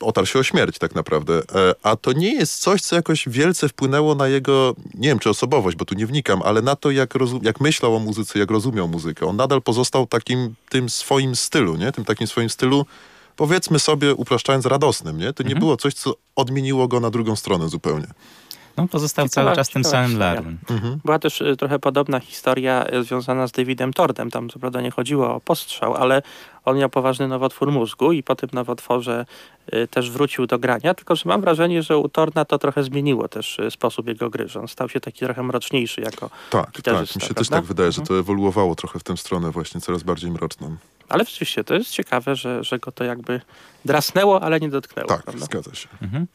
Otarł 0.00 0.26
się 0.26 0.38
o 0.38 0.42
śmierć 0.42 0.78
tak 0.78 0.94
naprawdę. 0.94 1.34
E, 1.54 1.74
A 1.82 1.96
to 1.96 2.12
nie 2.12 2.34
jest 2.34 2.56
coś, 2.60 2.80
co 2.80 2.96
jakoś 2.96 3.28
wielce 3.28 3.68
wpłynęło 3.68 4.14
na 4.14 4.28
jego, 4.28 4.74
nie 4.94 5.08
wiem 5.08 5.18
czy 5.18 5.30
osobowość, 5.30 5.76
bo 5.76 5.84
tu 5.84 5.94
nie 5.94 6.06
wnikam, 6.06 6.42
ale 6.42 6.62
na 6.62 6.76
to, 6.76 6.90
jak, 6.90 7.14
rozum- 7.14 7.44
jak 7.44 7.60
myślał 7.60 7.96
o 7.96 7.98
muzyce, 7.98 8.38
jak 8.38 8.50
rozumiał 8.50 8.88
muzykę. 8.88 9.26
On 9.26 9.36
nadal 9.36 9.62
pozostał 9.62 10.06
takim, 10.06 10.54
tym 10.68 10.88
swoim 10.90 11.36
stylu, 11.36 11.76
nie? 11.76 11.92
Tym 11.92 12.04
takim 12.04 12.26
swoim 12.26 12.50
stylu, 12.50 12.86
powiedzmy 13.38 13.78
sobie, 13.78 14.14
upraszczając, 14.14 14.66
radosnym, 14.66 15.18
nie? 15.18 15.32
To 15.32 15.42
nie 15.42 15.56
było 15.56 15.76
coś, 15.76 15.94
co 15.94 16.14
odmieniło 16.36 16.88
go 16.88 17.00
na 17.00 17.10
drugą 17.10 17.36
stronę 17.36 17.68
zupełnie. 17.68 18.06
No, 18.78 18.88
pozostał 18.88 19.24
Ciekawa- 19.26 19.34
cały 19.44 19.56
czas 19.56 19.68
tym 19.68 19.84
samym 19.84 20.06
historia. 20.10 20.34
Larym. 20.34 20.58
Była 21.04 21.18
też 21.18 21.40
y, 21.40 21.56
trochę 21.56 21.78
podobna 21.78 22.20
historia 22.20 22.86
y, 22.94 23.04
związana 23.04 23.46
z 23.48 23.52
Davidem 23.52 23.92
Tordem. 23.92 24.30
Tam 24.30 24.48
co 24.48 24.58
prawda 24.58 24.80
nie 24.80 24.90
chodziło 24.90 25.34
o 25.34 25.40
postrzał, 25.40 25.94
ale 25.94 26.22
on 26.64 26.78
miał 26.78 26.88
poważny 26.90 27.28
nowotwór 27.28 27.72
mózgu 27.72 28.12
i 28.12 28.22
po 28.22 28.34
tym 28.36 28.48
nowotworze 28.52 29.26
y, 29.74 29.88
też 29.88 30.10
wrócił 30.10 30.46
do 30.46 30.58
grania. 30.58 30.94
Tylko, 30.94 31.16
że 31.16 31.22
mam 31.26 31.40
wrażenie, 31.40 31.82
że 31.82 31.98
u 31.98 32.08
Torna 32.08 32.44
to 32.44 32.58
trochę 32.58 32.82
zmieniło 32.82 33.28
też 33.28 33.58
sposób 33.70 34.06
jego 34.08 34.30
gry, 34.30 34.48
że 34.48 34.60
on 34.60 34.68
stał 34.68 34.88
się 34.88 35.00
taki 35.00 35.18
trochę 35.24 35.42
mroczniejszy 35.42 36.00
jako 36.00 36.30
Tak, 36.50 36.82
tak. 36.82 37.00
Mi 37.00 37.06
się 37.06 37.18
też 37.20 37.28
prawda? 37.28 37.56
tak 37.56 37.64
wydaje, 37.64 37.92
że 37.92 38.00
Mhm. 38.00 38.06
to 38.06 38.18
ewoluowało 38.20 38.74
trochę 38.74 38.98
w 38.98 39.02
tę 39.04 39.16
stronę 39.16 39.50
właśnie, 39.50 39.80
coraz 39.80 40.02
bardziej 40.02 40.30
mroczną. 40.30 40.76
Ale 41.08 41.24
rzeczywiście 41.24 41.64
to 41.64 41.74
jest 41.74 41.90
ciekawe, 41.90 42.36
że, 42.36 42.64
że 42.64 42.78
go 42.78 42.92
to 42.92 43.04
jakby 43.04 43.40
drasnęło, 43.84 44.42
ale 44.42 44.60
nie 44.60 44.68
dotknęło. 44.68 45.08
Tak, 45.08 45.22
prawda? 45.22 45.44
zgadza 45.44 45.74
się. 45.74 45.88
Mhm. 46.02 46.26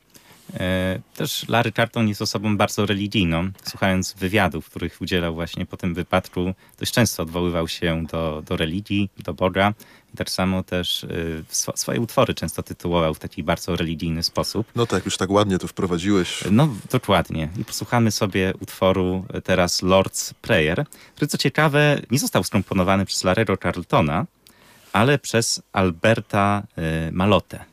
E, 0.59 0.99
Też 1.15 1.47
Larry 1.49 1.71
Carton 1.71 2.07
jest 2.07 2.21
osobą 2.21 2.57
bardzo 2.57 2.85
religijną. 2.85 3.51
Słuchając 3.63 4.13
wywiadów, 4.13 4.69
których 4.69 5.01
udzielał 5.01 5.33
właśnie 5.33 5.65
po 5.65 5.77
tym 5.77 5.93
wypadku, 5.93 6.53
dość 6.79 6.91
często 6.93 7.23
odwoływał 7.23 7.67
się 7.67 8.05
do, 8.11 8.43
do 8.45 8.57
religii, 8.57 9.09
do 9.17 9.33
Boga. 9.33 9.73
I 10.13 10.17
tak 10.17 10.29
samo 10.29 10.63
też 10.63 11.03
y, 11.03 11.43
swo- 11.51 11.77
swoje 11.77 12.01
utwory 12.01 12.33
często 12.33 12.63
tytułował 12.63 13.13
w 13.13 13.19
taki 13.19 13.43
bardzo 13.43 13.75
religijny 13.75 14.23
sposób. 14.23 14.67
No 14.75 14.85
tak, 14.85 15.05
już 15.05 15.17
tak 15.17 15.29
ładnie 15.29 15.57
to 15.59 15.67
wprowadziłeś. 15.67 16.43
No, 16.51 16.69
dokładnie. 16.91 17.49
I 17.59 17.65
posłuchamy 17.65 18.11
sobie 18.11 18.53
utworu 18.59 19.25
teraz 19.43 19.83
Lord's 19.83 20.33
Prayer, 20.41 20.85
który 21.15 21.27
co 21.27 21.37
ciekawe 21.37 22.01
nie 22.11 22.19
został 22.19 22.43
skomponowany 22.43 23.05
przez 23.05 23.23
Larego 23.23 23.57
Carltona, 23.57 24.25
ale 24.93 25.19
przez 25.19 25.61
Alberta 25.73 26.63
Malotę. 27.11 27.65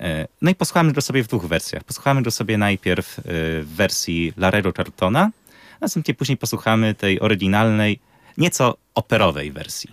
E, 0.00 0.28
No 0.42 0.50
i 0.50 0.54
posłuchamy 0.54 0.92
go 0.92 1.00
sobie 1.00 1.22
w 1.24 1.26
dwóch 1.26 1.46
wersjach. 1.46 1.84
Posłuchamy 1.84 2.22
go 2.22 2.30
sobie 2.30 2.58
najpierw 2.58 3.18
y, 3.18 3.22
w 3.62 3.68
wersji 3.76 4.32
Larego 4.36 4.72
Carltona, 4.72 5.20
a 5.74 5.78
następnie 5.80 6.14
później 6.14 6.36
posłuchamy 6.38 6.94
tej 6.94 7.20
oryginalnej, 7.20 8.00
nieco 8.38 8.76
operowej 8.94 9.52
wersji. 9.52 9.90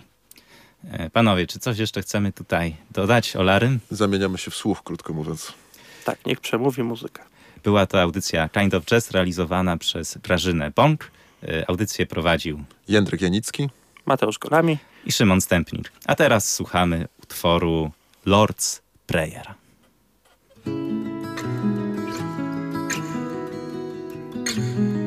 E, 0.92 1.10
Panowie, 1.10 1.46
czy 1.46 1.58
coś 1.58 1.78
jeszcze 1.78 2.02
chcemy 2.02 2.32
tutaj 2.32 2.76
dodać 2.90 3.36
o 3.36 3.42
Larym? 3.42 3.80
Zamieniamy 3.90 4.38
się 4.38 4.50
w 4.50 4.54
słuch, 4.56 4.82
krótko 4.84 5.12
mówiąc. 5.12 5.52
Tak, 6.04 6.26
niech 6.26 6.40
przemówi 6.40 6.82
muzyka. 6.82 7.24
Była 7.64 7.86
to 7.86 8.02
audycja 8.02 8.48
Kind 8.48 8.74
of 8.74 8.84
Jazz 8.84 9.10
realizowana 9.10 9.76
przez 9.76 10.18
Grażynę 10.18 10.70
Bąk. 10.70 11.10
E, 11.42 11.70
Audycję 11.70 12.06
prowadził 12.06 12.64
Jędrek 12.88 13.20
Janicki. 13.20 13.68
Mateusz 14.06 14.38
Golami. 14.38 14.78
i 15.06 15.12
Szymon 15.12 15.40
Stępnik. 15.40 15.92
A 16.06 16.14
teraz 16.14 16.54
słuchamy 16.54 17.08
utworu 17.22 17.90
Lord's 18.26 18.80
Prayer. 19.06 19.54
thank 24.44 24.78
you 24.78 24.97